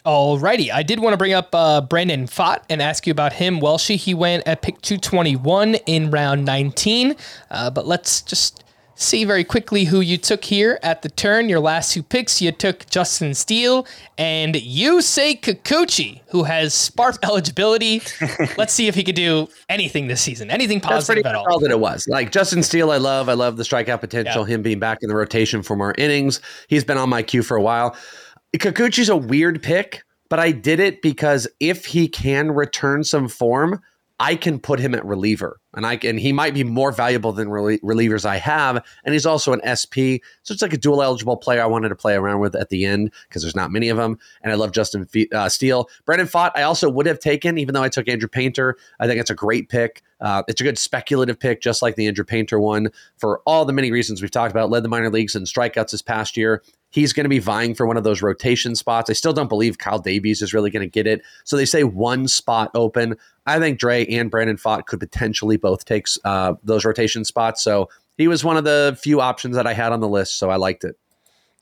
[0.07, 3.59] Alrighty, I did want to bring up uh, Brandon Pfaadt and ask you about him.
[3.59, 7.17] Welshie, he went at pick 221 in round 19,
[7.51, 8.63] uh, but let's just
[8.95, 11.49] see very quickly who you took here at the turn.
[11.49, 13.85] Your last two picks, you took Justin Steele
[14.17, 18.01] and Yusei Kikuchi, who has Sparp eligibility.
[18.57, 21.55] Let's see if he could do anything this season, anything That's positive pretty at all.
[21.55, 22.07] all that it was.
[22.07, 23.29] Like Justin Steele, I love.
[23.29, 24.49] I love the strikeout potential.
[24.49, 24.55] Yeah.
[24.55, 26.41] Him being back in the rotation for more innings.
[26.69, 27.97] He's been on my queue for a while.
[28.55, 33.81] Kikuchi's a weird pick, but I did it because if he can return some form,
[34.19, 36.17] I can put him at reliever, and I can.
[36.17, 40.25] He might be more valuable than relie- relievers I have, and he's also an SP,
[40.43, 42.87] so it's like a dual eligible player I wanted to play around with at the
[42.87, 45.91] end because there's not many of them, and I love Justin Fe- uh, Steele.
[46.07, 48.77] Brendan Pfaadt, I also would have taken, even though I took Andrew Painter.
[48.99, 50.01] I think it's a great pick.
[50.19, 52.89] Uh, it's a good speculative pick, just like the Andrew Painter one,
[53.19, 54.71] for all the many reasons we've talked about.
[54.71, 56.63] Led the minor leagues in strikeouts this past year.
[56.97, 59.11] He's going to be vying for one of those rotation spots.
[59.11, 61.21] I still don't believe Kyle Davies is really going to get it.
[61.45, 63.19] So they say one spot open.
[63.45, 67.63] I think Drey and Brandon Pfaadt could potentially both take uh, those rotation spots.
[67.63, 70.39] So he was one of the few options that I had on the list.
[70.39, 70.99] So I liked it.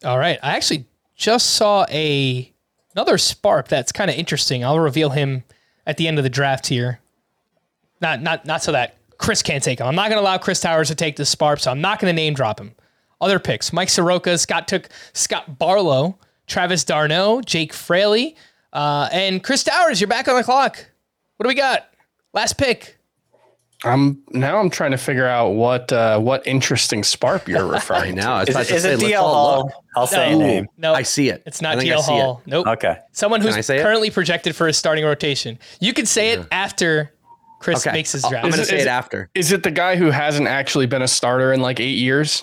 [0.05, 0.39] All right.
[0.41, 2.53] I actually just saw a
[2.95, 4.65] another Sparp that's kind of interesting.
[4.65, 5.43] I'll reveal him
[5.85, 7.01] at the end of the draft here.
[8.01, 9.89] Not not not so that Chris can't take him.
[9.89, 12.15] I'm not going to allow Chris Towers to take the Sparp, so I'm not going
[12.15, 12.77] to name drop him.
[13.25, 18.37] Other picks: Mike Soroka, Scott took Scott Barlow, Travis d'Arnaud, Jake Fraley,
[18.73, 20.01] uh, and Chris Towers.
[20.01, 20.85] You're back on the clock.
[21.39, 21.89] What do we got?
[22.35, 22.99] Last pick.
[23.83, 28.23] I'm now I'm trying to figure out what uh, what interesting sparp you're referring to.
[28.23, 28.33] know.
[28.33, 29.73] I was Is, about it- to is say, DL all look.
[29.73, 29.85] Hall?
[29.97, 30.69] I'll say a name.
[30.79, 31.43] No, I see it.
[31.47, 32.21] It's not I think DL see it.
[32.21, 32.43] Hall.
[32.47, 32.67] Nope.
[32.67, 32.97] Okay.
[33.13, 33.83] Someone who's I say it?
[33.83, 35.59] currently projected for a starting rotation.
[35.81, 37.13] You can say it after
[37.61, 37.95] Chris Okay.
[37.95, 38.45] makes his I'll- draft.
[38.47, 39.29] I'm going to say it it- after.
[39.35, 42.43] Is it the guy who hasn't actually been a starter in like eight years?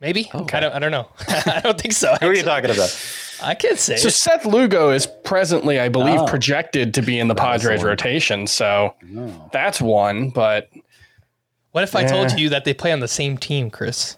[0.00, 0.06] Nope.
[0.06, 0.30] Maybe.
[0.34, 0.72] Oh I don't.
[0.74, 1.08] I don't know.
[1.28, 2.14] I don't think so.
[2.20, 2.96] Who are you talking about?
[3.42, 3.96] I can't say.
[3.96, 4.12] So it.
[4.12, 6.26] Seth Lugo is presently, I believe, Oh.
[6.26, 8.46] projected to be in the was the Padres rotation.
[8.46, 8.94] So
[9.52, 10.30] that's one.
[10.30, 10.68] But
[11.72, 12.36] What if I told eh.
[12.36, 14.16] you that they play on the same team, Chris?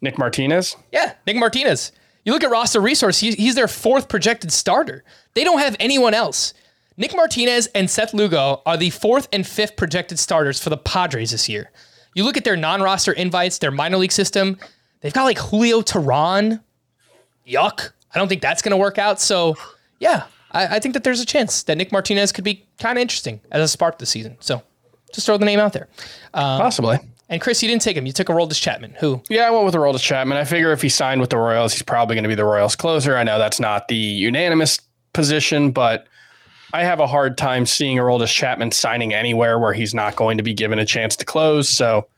[0.00, 1.90] Nick Martinez, Yeah, Nick Martinez.
[2.24, 3.18] You look at roster resource.
[3.18, 5.04] He's, he's their fourth projected starter.
[5.34, 6.52] They don't have anyone else.
[6.96, 11.30] Nick Martinez and Seth Lugo are the fourth and fifth projected starters for the Padres
[11.32, 11.70] this year.
[12.14, 14.58] You look at their non-roster invites, their minor league system.
[15.04, 16.62] They've got like Julio Teheran.
[17.46, 17.90] Yuck.
[18.14, 19.20] I don't think that's going to work out.
[19.20, 19.54] So,
[19.98, 23.02] yeah, I, I think that there's a chance that Nick Martinez could be kind of
[23.02, 24.38] interesting as a spark this season.
[24.40, 24.62] So,
[25.12, 25.88] just throw the name out there.
[26.32, 26.96] Um, possibly.
[27.28, 28.06] And Chris, you didn't take him.
[28.06, 30.38] You took a Aroldis Chapman, who Yeah, I went with Aroldis Chapman.
[30.38, 32.74] I figure if he signed with the Royals, he's probably going to be the Royals
[32.74, 33.14] closer.
[33.14, 34.80] I know that's not the unanimous
[35.12, 36.06] position, but
[36.72, 40.42] I have a hard time seeing Aroldis Chapman signing anywhere where he's not going to
[40.42, 41.68] be given a chance to close.
[41.68, 42.08] So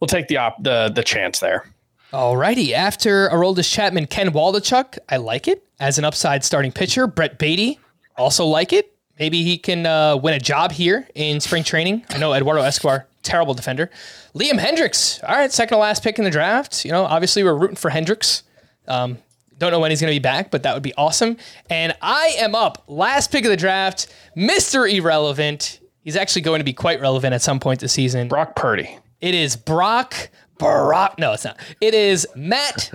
[0.00, 1.66] we'll take the op- the the chance there.
[2.12, 7.06] Alrighty, after Aroldis Chapman, Ken Waldichuk, I like it as an upside starting pitcher.
[7.06, 7.80] Brett Baty,
[8.18, 8.94] also like it.
[9.18, 12.04] Maybe he can uh, win a job here in spring training.
[12.10, 13.88] I know Eduardo Escobar, terrible defender.
[14.34, 16.84] Liam Hendriks, all right, second to last pick in the draft.
[16.84, 18.42] You know, obviously we're rooting for Hendriks.
[18.86, 19.16] Um,
[19.56, 21.38] don't know when he's going to be back, but that would be awesome.
[21.70, 24.92] And I am up, last pick of the draft, Mr.
[24.92, 25.80] Irrelevant.
[26.02, 28.28] He's actually going to be quite relevant at some point this season.
[28.28, 28.98] Brock Purdy.
[29.22, 30.28] It is Brock
[30.62, 31.18] Brock.
[31.18, 31.58] No, it's not.
[31.80, 32.90] It is Matt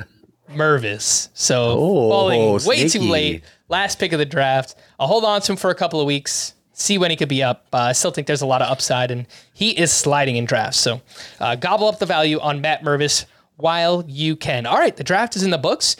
[0.51, 1.29] Mervis.
[1.33, 3.43] So Oh, falling way too late.
[3.69, 4.75] Last pick of the draft.
[4.99, 6.53] I'll hold on to him for a couple of weeks.
[6.73, 7.65] See when he could be up.
[7.73, 10.77] Uh, I still think there's a lot of upside, and he is sliding in drafts.
[10.79, 11.01] So
[11.39, 14.65] uh, gobble up the value on Matt Mervis while you can.
[14.67, 15.95] All right, the draft is in the books.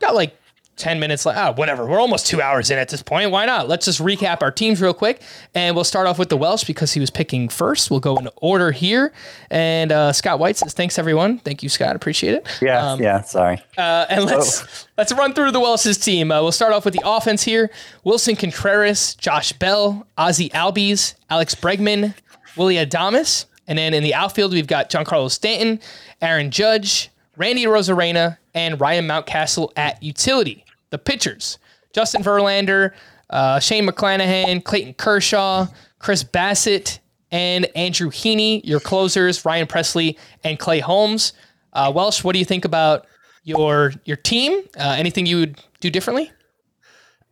[0.00, 0.37] Got like
[0.78, 1.38] 10 minutes left.
[1.38, 1.86] Ah, whatever.
[1.86, 3.30] We're almost two hours in at this point.
[3.30, 3.68] Why not?
[3.68, 5.22] Let's just recap our teams real quick.
[5.54, 7.90] And we'll start off with the Welsh because he was picking first.
[7.90, 9.12] We'll go in order here.
[9.50, 11.38] And uh, Scott White says, thanks, everyone.
[11.38, 11.96] Thank you, Scott.
[11.96, 12.48] Appreciate it.
[12.62, 13.20] Yeah, yeah.
[13.22, 13.60] Sorry.
[13.76, 16.30] Uh, and let's let's run through the Welsh's team.
[16.30, 17.70] Uh, we'll start off with the offense here:
[18.04, 22.14] Willson Contreras, Josh Bell, Ozzie Albies, Alex Bregman,
[22.56, 25.80] Willy Adames, and then in the outfield we've got Giancarlo Stanton,
[26.20, 30.64] Aaron Judge, Randy Arozarena, and Ryan Mountcastle at utility.
[30.90, 31.58] The pitchers:
[31.92, 32.92] Justin Verlander,
[33.30, 35.66] uh, Shane McClanahan, Clayton Kershaw,
[35.98, 36.98] Chris Bassitt,
[37.30, 38.60] and Andrew Heaney.
[38.64, 41.32] Your closers: Ryan Pressly and Clay Holmes.
[41.72, 43.06] Uh, Welsh, what do you think about
[43.44, 44.62] your your team?
[44.78, 46.30] Uh, anything you would do differently?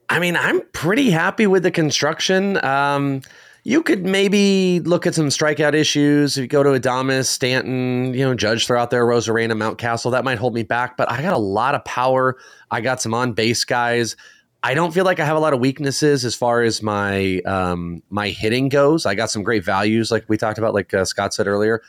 [0.08, 2.64] I mean, I'm pretty happy with the construction.
[2.64, 3.22] Um,
[3.66, 6.38] you could maybe look at some strikeout issues.
[6.38, 10.12] If you go to Adames, Stanton, you know, Judge throw out there, Arozarena, Mount Castle,
[10.12, 10.96] that might hold me back.
[10.96, 12.36] But I got a lot of power.
[12.70, 14.14] I got some on base guys.
[14.62, 18.04] I don't feel like I have a lot of weaknesses as far as my um,
[18.08, 19.04] my hitting goes.
[19.04, 21.82] I got some great values, like we talked about, like uh, Scott said earlier.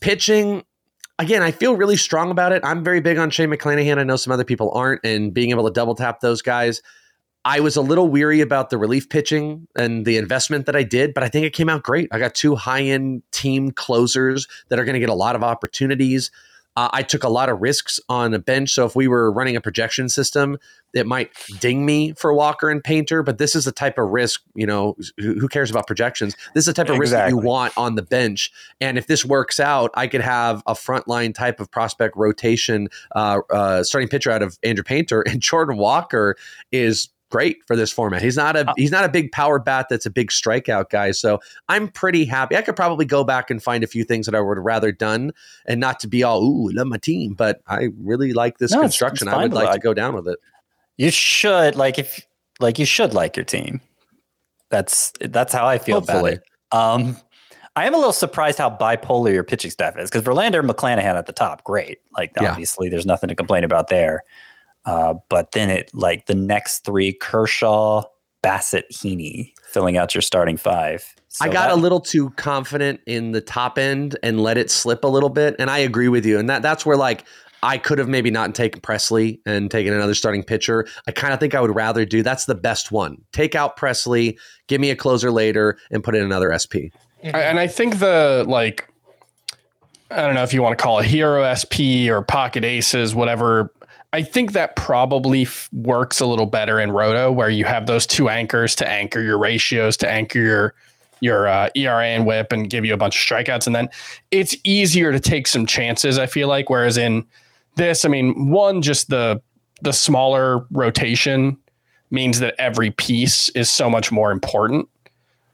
[0.00, 0.62] Pitching,
[1.18, 2.62] again, I feel really strong about it.
[2.66, 3.96] I'm very big on Shane McClanahan.
[3.96, 6.82] I know some other people aren't, and being able to double tap those guys.
[7.44, 11.14] I was a little weary about the relief pitching and the investment that I did,
[11.14, 12.08] but I think it came out great.
[12.12, 15.42] I got two high end team closers that are going to get a lot of
[15.42, 16.30] opportunities.
[16.78, 18.70] Uh, I took a lot of risks on a bench.
[18.70, 20.58] So if we were running a projection system,
[20.94, 23.24] it might ding me for Walker and Painter.
[23.24, 26.36] But this is the type of risk, you know, who, who cares about projections?
[26.54, 28.52] This is the type of risk that you want on the bench.
[28.80, 33.40] And if this works out, I could have a frontline type of prospect rotation uh,
[33.50, 36.36] uh, starting pitcher out of Andrew Painter and Jordan Walker
[36.70, 38.22] is great for this format.
[38.22, 41.10] He's not a he's not a big power bat that's a big strikeout guy.
[41.12, 42.56] So I'm pretty happy.
[42.56, 44.92] I could probably go back and find a few things that I would have rather
[44.92, 45.32] done
[45.66, 48.80] and not to be all ooh, love my team, but I really like this No,
[48.80, 49.28] construction.
[49.28, 50.38] it's I would like to go down with it.
[50.96, 52.26] You should like if
[52.60, 53.80] like you should like your team.
[54.70, 56.32] That's that's how I feel Hopefully.
[56.72, 57.04] about it.
[57.06, 57.16] Um,
[57.76, 61.14] I am a little surprised how bipolar your pitching staff is because Verlander and McClanahan
[61.14, 61.98] at the top, great.
[62.16, 62.50] Like Yeah.
[62.50, 64.24] obviously, there's nothing to complain about there.
[64.88, 68.04] Uh, but then it like the next three: Kershaw,
[68.42, 71.04] Bassitt, Heaney, filling out your starting five.
[71.28, 74.70] So I got that- a little too confident in the top end and let it
[74.70, 75.56] slip a little bit.
[75.58, 76.38] And I agree with you.
[76.38, 77.24] And that that's where like
[77.62, 80.86] I could have maybe not taken Pressly and taken another starting pitcher.
[81.06, 83.18] I kind of think I would rather do that's the best one.
[83.32, 86.88] Take out Pressly, give me a closer later, and put in another SP.
[87.22, 88.88] And I think the like
[90.10, 93.70] I don't know if you want to call it hero SP or pocket aces, whatever.
[94.12, 98.06] I think that probably f- works a little better in Roto, where you have those
[98.06, 100.74] two anchors to anchor your ratios, to anchor your
[101.20, 103.88] your uh, ERA and WHIP, and give you a bunch of strikeouts, and then
[104.30, 106.18] it's easier to take some chances.
[106.18, 107.26] I feel like, whereas in
[107.74, 109.42] this, I mean, one just the
[109.82, 111.56] the smaller rotation
[112.10, 114.88] means that every piece is so much more important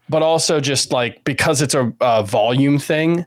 [0.08, 3.26] but also just like because it's a, a volume thing,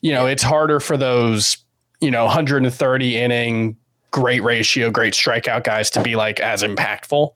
[0.00, 1.58] you know, it's harder for those,
[2.00, 3.76] you know, 130 inning,
[4.12, 7.30] great ratio, great strikeout guys to be like as impactful.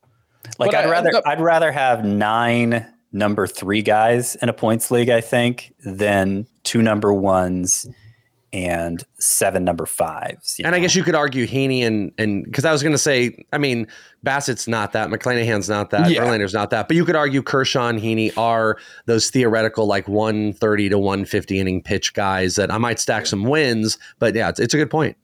[0.59, 4.53] Like But I'd I- rather the- I'd rather have nine number three guys in a
[4.53, 7.89] points league, I think, than two number ones
[8.53, 10.61] and seven number fives.
[10.65, 13.45] And I guess you could argue Heaney and and because I was going to say,
[13.53, 13.87] I mean,
[14.23, 16.23] Bassitt's not that, McClanahan's not that, Yeah.
[16.23, 20.89] Verlander's not that, but you could argue Kershaw and Heaney are those theoretical like 130
[20.91, 23.99] to 150 inning pitch guys that I might stack some wins.
[24.21, 25.17] But yeah, it's, it's a good point.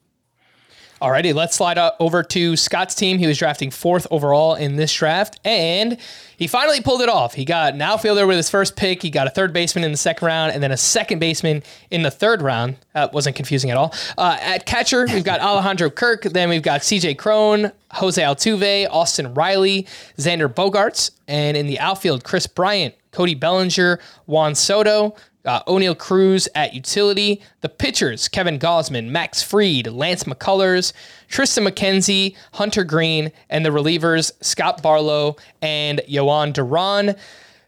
[1.03, 3.19] Alrighty, let's slide over to Scott's team.
[3.19, 5.97] He was drafting fourth overall in this draft, and
[6.37, 7.35] he finally pulled it off.
[7.35, 9.03] He got an outfielder with his first pick.
[9.03, 12.03] He got a third baseman in the second round, and then a second baseman in
[12.03, 12.77] the third round.
[12.95, 13.93] That wasn't confusing at all.
[14.17, 16.23] Uh, at catcher, we've got Alejandro Kirk.
[16.23, 17.17] Then we've got C.J.
[17.17, 19.89] Cron, Jose Altuve, Austin Riley,
[20.19, 26.49] Xander Bogaerts, and in the outfield, Kris Bryant, Cody Bellinger, Juan Soto, uh, Oneil Cruz
[26.55, 27.43] at utility.
[27.61, 30.93] The pitchers, Kevin Gausman, Max Fried, Lance McCullers,
[31.29, 37.17] Triston McKenzie, Hunter Greene, and the relievers, Scott Barlow and Jhoan Duran.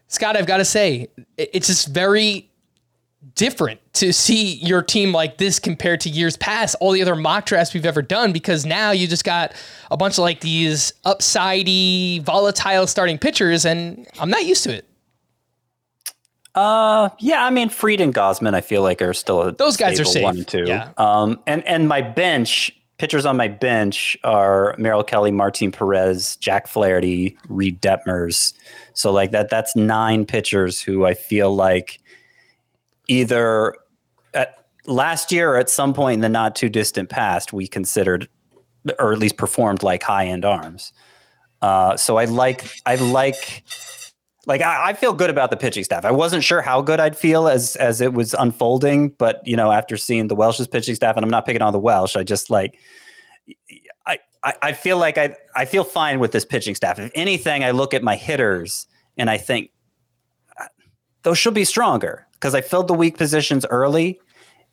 [0.07, 1.07] Scott, I've got to say,
[1.37, 2.49] it's just very
[3.33, 7.45] different to see your team like this compared to years past, all the other mock
[7.45, 9.53] drafts we've ever done, because now you just got
[9.89, 14.87] a bunch of like these upsidey, volatile starting pitchers, and I'm not used to it.
[16.55, 19.99] Uh, yeah, I mean, Fried and Gausman, I feel like are still a Those guys
[19.99, 20.23] are safe.
[20.23, 20.63] One and two.
[20.65, 20.91] Yeah.
[20.97, 26.67] Um, and and my bench pitchers on my bench are Merrill Kelly, Martin Perez, Jack
[26.67, 28.53] Flaherty, Reid Detmers.
[28.93, 31.99] So like that, that's nine pitchers who I feel like
[33.07, 33.75] either
[34.33, 38.29] at last year or at some point in the not too distant past we considered
[38.99, 40.93] or at least performed like high end arms.
[41.61, 43.63] Uh, so I like I like
[44.45, 46.05] like I, I feel good about the pitching staff.
[46.05, 49.71] I wasn't sure how good I'd feel as as it was unfolding, but you know,
[49.71, 52.49] after seeing the Welsh's pitching staff, and I'm not picking on the Welsh, I just
[52.49, 52.77] like
[54.43, 56.99] I I, feel like I I feel fine with this pitching staff.
[56.99, 58.85] If anything, I look at my hitters
[59.17, 59.71] and I think
[60.59, 60.65] uh,
[61.23, 64.19] those should be stronger because I filled the weak positions early,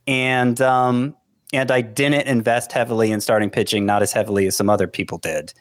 [0.07, 1.17] and um
[1.55, 5.19] and I didn't invest heavily in starting pitching, not as heavily as some other people
[5.19, 5.53] did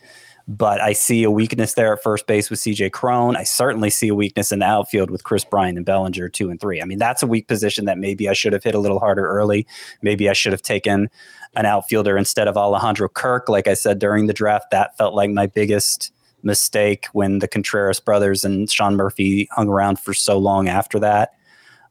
[0.47, 3.35] but I see a weakness there at first base with CJ Cron.
[3.35, 6.59] I certainly see a weakness in the outfield with Kris Bryant and Bellinger two and
[6.59, 6.81] three.
[6.81, 9.25] I mean, that's a weak position that maybe I should have hit a little harder
[9.25, 9.67] early.
[10.01, 11.09] Maybe I should have taken
[11.55, 13.49] an outfielder instead of Alejandro Kirk.
[13.49, 16.11] Like I said during the draft, that felt like my biggest
[16.43, 21.33] mistake when the Contreras brothers and Sean Murphy hung around for so long after that.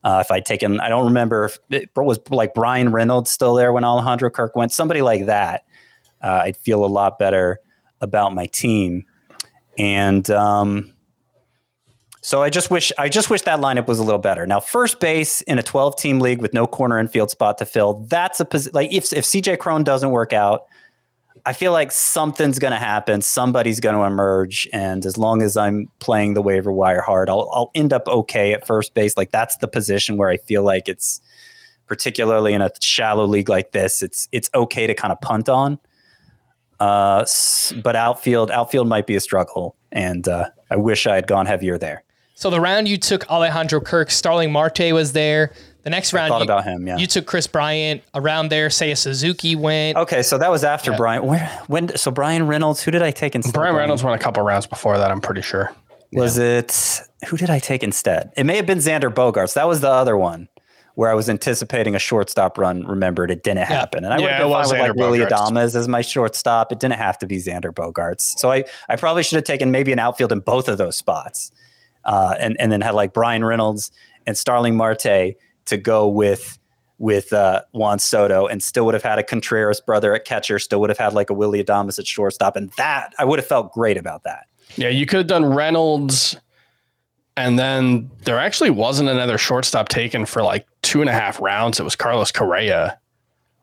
[0.03, 3.70] Uh, if I'd taken, I don't remember if it was like Bryan Reynolds still there
[3.72, 5.64] when Alejandro Kirk went, somebody like that,
[6.22, 7.61] uh, I'd feel a lot better
[8.01, 9.05] about my team.
[9.78, 10.92] And um,
[12.22, 14.46] so I just wish I just wish that lineup was a little better.
[14.46, 18.05] Now, first base in a 12 team league with no corner infield spot to fill,
[18.09, 20.66] that's a posi- like if if CJ Cron doesn't work out,
[21.46, 23.22] I feel like something's going to happen.
[23.22, 27.48] Somebody's going to emerge, and as long as I'm playing the waiver wire hard, I'll
[27.53, 29.16] I'll end up okay at first base.
[29.16, 31.22] Like that's the position where I feel like it's
[31.86, 34.03] particularly in a shallow league like this.
[34.03, 35.78] It's it's okay to kind of punt on.
[36.80, 37.26] Uh,
[37.82, 41.76] but outfield outfield might be a struggle, and uh, I wish I had gone heavier
[41.76, 42.02] there.
[42.34, 45.52] So the round you took Alejandro Kirk, Starling Marte was there.
[45.82, 46.96] The next round, thought you, about him, yeah.
[46.96, 48.02] you took Kris Bryant.
[48.14, 49.98] Around there, Seiya Suzuki went.
[49.98, 51.24] Okay, so that was after Bryan.
[51.24, 51.96] Where when?
[51.98, 52.82] So Bryan Reynolds.
[52.82, 53.52] Who did I take instead?
[53.52, 55.10] Bryan Reynolds won a couple rounds before that.
[55.10, 55.74] I'm pretty sure.
[56.12, 58.32] Was it who did I take instead?
[58.36, 59.54] It may have been Xander Bogaerts.
[59.54, 60.48] That was the other one
[60.95, 62.86] where I was anticipating a shortstop run.
[62.86, 64.95] Remembered it didn't happen, and I would Yeah, have it been fine was with like
[64.95, 66.72] Willy Adames as my shortstop.
[66.72, 68.38] It didn't have to be Xander Bogaerts.
[68.38, 71.53] So I I probably should have taken maybe an outfield in both of those spots,
[72.05, 73.91] uh, and and then had like Bryan Reynolds
[74.26, 75.34] and Starling Marte
[75.66, 76.59] to go with
[76.99, 80.59] with uh, Juan Soto, and still would have had a Contreras brother at catcher.
[80.59, 83.47] Still would have had like a Willy Adames at shortstop, and that I would have
[83.47, 84.47] felt great about that.
[84.76, 86.36] Yeah, you could have done Reynolds,
[87.36, 91.80] and then there actually wasn't another shortstop taken for like two and a half rounds.
[91.80, 92.98] It was Carlos Correa.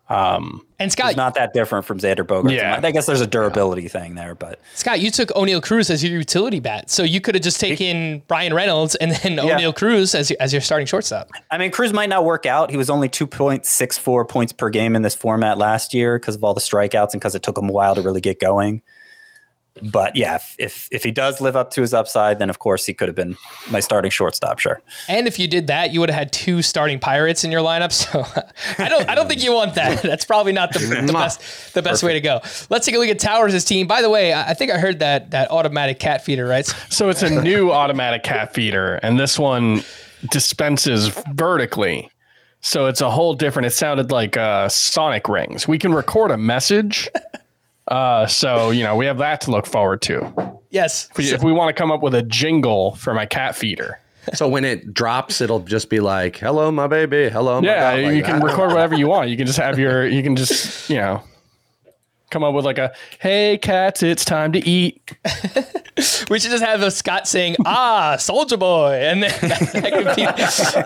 [0.09, 2.55] Um, and Scott, not that different from Xander Bogaerts.
[2.55, 2.79] Yeah.
[2.81, 6.17] I guess there's a durability thing there, but Scott, you took Oneil Cruz as your
[6.17, 9.57] utility bat, so you could have just taken Bryan Reynolds and then Yeah.
[9.59, 11.29] Oneil Cruz as your, as your starting shortstop.
[11.51, 12.71] I mean, Cruz might not work out.
[12.71, 16.53] He was only 2.64 points per game in this format last year because of all
[16.53, 18.81] the strikeouts and because it took him a while to really get going.
[19.81, 22.85] But yeah, if, if if he does live up to his upside, then of course
[22.85, 23.37] he could have been
[23.69, 24.59] my starting shortstop.
[24.59, 24.81] Sure.
[25.07, 27.91] And if you did that, you would have had two starting Pirates in your lineup.
[27.91, 28.25] So
[28.83, 30.01] I don't I don't think you want that.
[30.01, 32.41] That's probably not the, the best the best way to go.
[32.69, 33.87] Let's take a look at Towers' team.
[33.87, 36.65] By the way, I I think I heard that that automatic cat feeder, right?
[36.89, 39.83] so it's a new automatic cat feeder, and this one
[40.31, 42.09] dispenses vertically.
[42.61, 43.67] So it's a whole different.
[43.67, 45.67] It sounded like uh, sonic rings.
[45.67, 47.09] We can record a message.
[47.87, 50.59] Uh, so you know we have that to look forward to.
[50.69, 51.07] Yes.
[51.11, 53.99] If we, if we want to come up with a jingle for my cat feeder,
[54.33, 57.29] So when it drops, it'll just be like, "Hello, my baby.
[57.29, 59.29] Hello, my yeah, dog," like you can record whatever you want.
[59.29, 61.21] You can just have your, you can just, you know,
[62.29, 65.15] come up with like a, hey cats, it's time to eat.
[66.29, 70.15] We should just have a Scott saying, "Ah, Soldier Boy," and then that, that could
[70.15, 70.25] be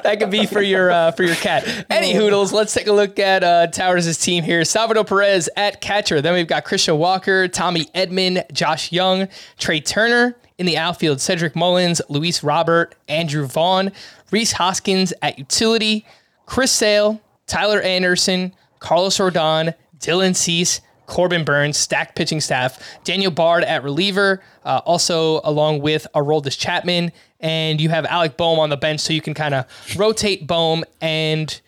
[0.04, 1.68] that could be for your uh, for your cat.
[1.90, 2.54] Any hoodles?
[2.54, 4.64] Let's take a look at uh, Towers' team here.
[4.64, 6.22] Salvador Perez at catcher.
[6.22, 9.28] Then we've got Christian Walker, Tommy Edman, Josh Jung,
[9.58, 11.20] Trea Turner in the outfield.
[11.20, 13.92] Cedric Mullins, Luis Robert, Andrew Vaughn,
[14.32, 16.06] Rhys Hoskins at utility,
[16.46, 20.80] Chris Sale, Tyler Anderson, Carlos Rodon, Dylan Cease.
[21.12, 22.80] Corbin Burnes, stacked pitching staff.
[23.04, 27.12] Daniel Bard at reliever, uh, also along with Aroldis Chapman.
[27.42, 29.66] And you have Alec Bohm on the bench, so you can kind of
[29.98, 31.60] rotate Bohm and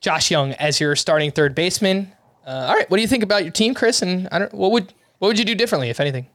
[0.00, 2.12] Josh Jung as your starting third baseman.
[2.46, 4.02] Uh, all right, what do you think about your team, Chris?
[4.02, 6.26] And I don't, what would what would you do differently, if anything?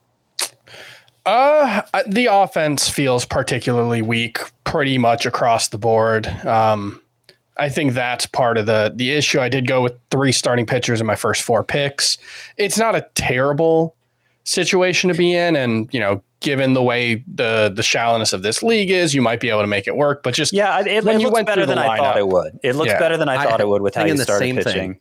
[1.24, 6.26] Uh, the offense feels particularly weak pretty much across the board.
[6.44, 7.00] Um,
[7.60, 9.40] I think that's part of the the issue.
[9.40, 12.18] I did go with three starting pitchers in my first four picks.
[12.56, 13.94] It's not a terrible
[14.44, 18.62] situation to be in, and you know, given the way the the shallowness of this
[18.62, 20.22] league is, you might be able to make it work.
[20.22, 22.16] But just Yeah, it, it, When it you looks went better than the I thought
[22.18, 22.58] it would.
[22.62, 22.98] It looks Yeah.
[22.98, 24.64] better than I, I- thought it would with how you started same thing.
[24.64, 24.98] pitching.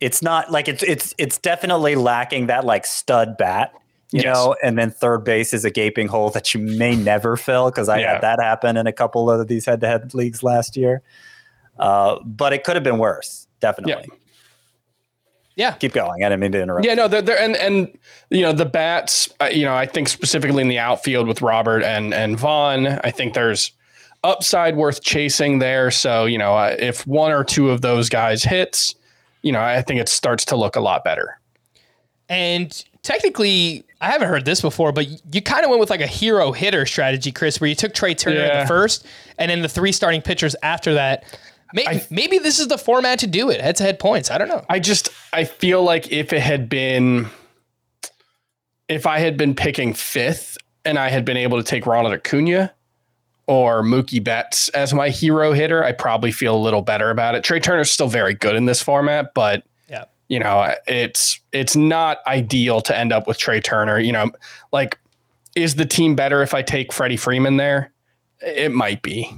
[0.00, 3.72] It's not like it's it's it's definitely lacking that like stud bat,
[4.12, 4.34] you Yes.
[4.36, 7.88] know, and then third base is a gaping hole that you may never fill because
[7.88, 8.12] I Yeah.
[8.12, 11.02] had that happen in a couple of these head to head leagues last year.
[11.78, 14.08] Uh, but it could have been worse, definitely.
[15.58, 16.22] Yeah, Keep going.
[16.22, 16.86] I didn't mean to interrupt.
[16.86, 17.98] Yeah, no, they're, they're and and
[18.30, 19.28] you know the bats.
[19.40, 23.10] Uh, you know, I think specifically in the outfield with Robert and and Vaughn, I
[23.10, 23.72] think there's
[24.22, 25.90] upside worth chasing there.
[25.90, 28.94] So you know, uh, if one or two of those guys hits,
[29.42, 31.40] you know, I think it starts to look a lot better.
[32.28, 36.06] And technically, I haven't heard this before, but you kind of went with like a
[36.06, 39.06] hero hitter strategy, Chris, where you took Trea Turner in the first,
[39.38, 41.24] and then the three starting pitchers after that.
[41.74, 43.60] Maybe, maybe this is the format to do it.
[43.60, 44.30] Head to head points.
[44.30, 44.64] I don't know.
[44.68, 47.26] I just I feel like if it had been,
[48.88, 52.72] if I had been picking fifth and I had been able to take Ronald Acuna
[53.46, 57.44] or Mookie Betts as my hero hitter, I probably feel a little better about it.
[57.44, 60.04] Trea Turner's still very good in this format, but Yeah.
[60.28, 63.98] you know it's it's not ideal to end up with Trea Turner.
[63.98, 64.30] You know,
[64.72, 64.98] like
[65.54, 67.92] is the team better if I take Freddie Freeman there?
[68.40, 69.34] It might be.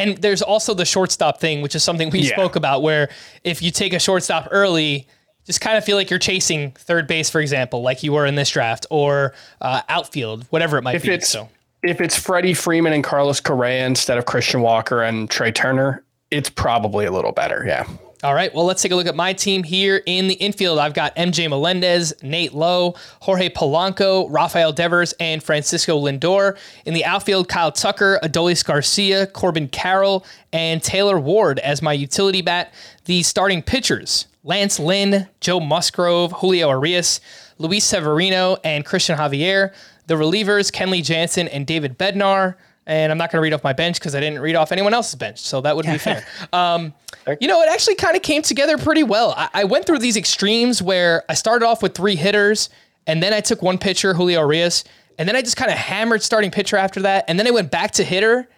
[0.00, 2.32] And there's also the shortstop thing, which is something we Yeah.
[2.34, 3.08] spoke about, where
[3.44, 5.06] if you take a shortstop early,
[5.46, 8.34] just kind of feel like you're chasing third base, for example, like you were in
[8.34, 11.10] this draft, or uh, outfield, whatever it might If be.
[11.10, 11.48] it's so
[11.82, 16.50] if it's Freddie Freeman and Carlos Correa instead of Christian Walker and Trea Turner, it's
[16.50, 17.64] probably a little better.
[17.66, 17.84] Yeah.
[18.22, 20.78] All right, well, let's take a look at my team here in the infield.
[20.78, 26.58] I've got MJ Melendez, Nate Lowe, Jorge Polanco, Rafael Devers, and Francisco Lindor.
[26.84, 32.42] In the outfield, Kyle Tucker, Adolis Garcia, Corbin Carroll, and Taylor Ward as my utility
[32.42, 32.74] bat.
[33.06, 37.22] The starting pitchers, Lance Lynn, Joe Musgrove, Julio Urias,
[37.56, 39.72] Luis Severino, and Christian Javier.
[40.08, 42.56] The relievers, Kenley Jansen and David Bednar
[42.86, 44.92] and I'm not going to read off my bench because I didn't read off anyone
[44.92, 46.26] else's bench, so that wouldn't be fair.
[46.52, 46.92] Um,
[47.40, 49.34] you know, it actually kind of came together pretty well.
[49.36, 52.68] I, I, went through these extremes where I started off with three hitters,
[53.06, 54.84] and then I took one pitcher, Julio Urias,
[55.18, 57.70] and then I just kind of hammered starting pitcher after that, and then I went
[57.70, 58.48] back to hitter.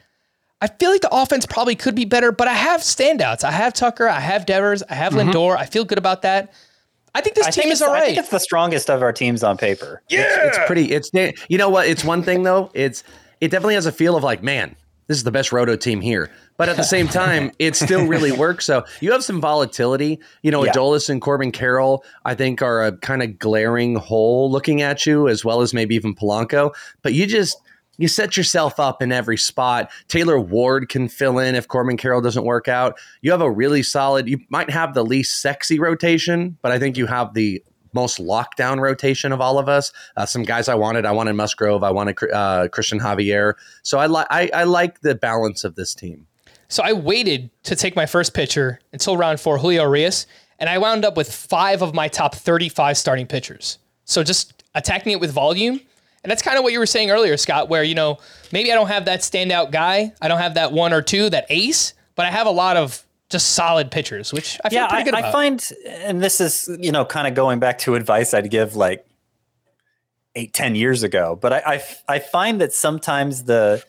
[0.61, 3.43] I feel like the offense probably could be better, but I have standouts.
[3.43, 5.31] I have Tucker, I have Devers, I have mm-hmm.
[5.31, 5.57] Lindor.
[5.57, 6.53] I feel good about that.
[7.15, 8.05] I think this I team think is all right.
[8.05, 10.03] I think it's the strongest of our teams on paper.
[10.09, 10.93] Yeah, it's, it's pretty.
[10.93, 11.11] It's
[11.49, 11.87] you know what?
[11.87, 12.71] It's one thing though.
[12.75, 13.05] It's
[13.41, 14.77] it definitely has a feel of like, man,
[15.13, 16.31] this is the best roto team here.
[16.57, 18.65] But at the same time, it still really works.
[18.65, 20.19] So you have some volatility.
[20.43, 20.73] You know, yeah.
[20.73, 25.29] Adolis and Corbin Carroll, I think, are a kind of glaring hole looking at you,
[25.29, 26.73] as well as maybe even Polanco.
[27.03, 27.59] But you just
[27.99, 29.91] you set yourself up in every spot.
[30.09, 32.99] Taylor Ward can fill in if Corbin Carroll doesn't work out.
[33.21, 34.31] You have a really solid.
[34.31, 38.81] You might have the least sexy rotation, but I think you have the most lockdown
[38.81, 39.93] rotation of all of us.
[40.17, 43.55] Uh, some guys I wanted, I wanted Musgrove, I wanted uh, Christian Javier.
[43.83, 46.27] So I, li- I, like the balance of this team.
[46.69, 50.27] So I waited to take my first pitcher until round four, Julio Urias,
[50.59, 53.79] and I wound up with five of my top 35 starting pitchers.
[54.05, 55.81] So just attacking it with volume.
[56.23, 58.19] And that's kind of what you were saying earlier, Scott, where, you know,
[58.53, 60.13] maybe I don't have that standout guy.
[60.23, 63.05] I don't have that one or two, that ace, but I have a lot of
[63.33, 65.29] just solid pitchers, which I feel yeah, pretty good I, about.
[65.31, 68.77] I find, and this is you know kind of going back to advice I'd give
[68.77, 69.05] like
[70.35, 73.85] eight ten years ago, but I, I, I find that sometimes the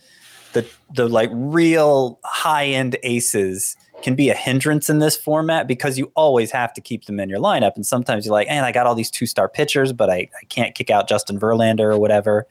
[0.53, 5.97] the the like real high end aces can be a hindrance in this format because
[5.97, 7.75] you always have to keep them in your lineup.
[7.75, 10.45] And sometimes you're like, and I got all these two star pitchers, but I, I
[10.49, 12.45] can't kick out Justin Verlander or whatever.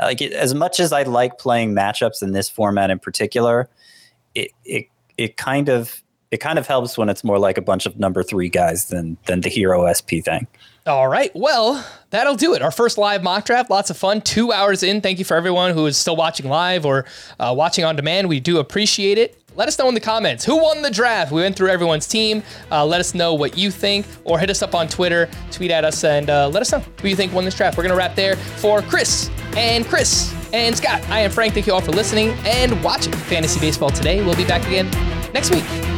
[0.00, 3.68] Like it, as much as I like playing matchups in this format in particular,
[4.34, 7.86] it it it kind of it kind of helps when it's more like a bunch
[7.86, 10.46] of number three guys than than the hero SP thing.
[10.86, 11.30] All right.
[11.34, 12.62] Well, that'll do it.
[12.62, 13.68] Our first live mock draft.
[13.68, 14.22] Lots of fun.
[14.22, 15.00] Two hours in.
[15.02, 17.04] Thank you for everyone who is still watching live or
[17.38, 18.28] uh, watching on demand.
[18.28, 19.42] We do appreciate it.
[19.54, 21.32] Let us know in the comments who won the draft.
[21.32, 22.42] We went through everyone's team.
[22.70, 25.84] Uh, let us know what you think, or hit us up on Twitter, tweet at
[25.84, 27.76] us, and uh, let us know who you think won this draft.
[27.76, 31.02] We're going to wrap there for Chris and Chris and Scott.
[31.08, 31.54] I am Frank.
[31.54, 34.24] Thank you all for listening and watching Fantasy Baseball today.
[34.24, 34.88] We'll be back again
[35.32, 35.97] next week.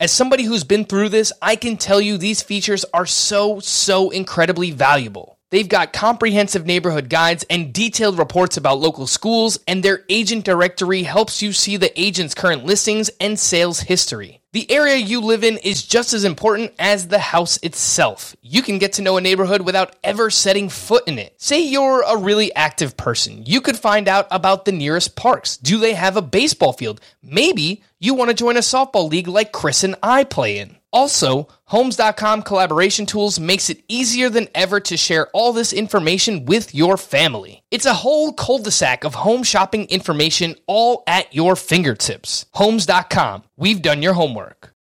[0.00, 4.10] As somebody who's been through this, I can tell you these features are so, so
[4.10, 5.38] incredibly valuable.
[5.50, 11.04] They've got comprehensive neighborhood guides and detailed reports about local schools, and their agent directory
[11.04, 14.40] helps you see the agent's current listings and sales history.
[14.50, 18.34] The area you live in is just as important as the house itself.
[18.40, 21.34] You can get to know a neighborhood without ever setting foot in it.
[21.40, 23.44] Say you're a really active person.
[23.46, 25.56] You could find out about the nearest parks.
[25.56, 27.00] Do they have a baseball field?
[27.20, 30.76] Maybe you want to join a softball league like Chris and I play in.
[30.92, 36.74] Also, Homes.com collaboration tools makes it easier than ever to share all this information with
[36.74, 37.62] your family.
[37.70, 42.46] It's a whole cul-de-sac of home shopping information all at your fingertips.
[42.52, 43.44] Homes.com.
[43.56, 44.74] We've done your homework.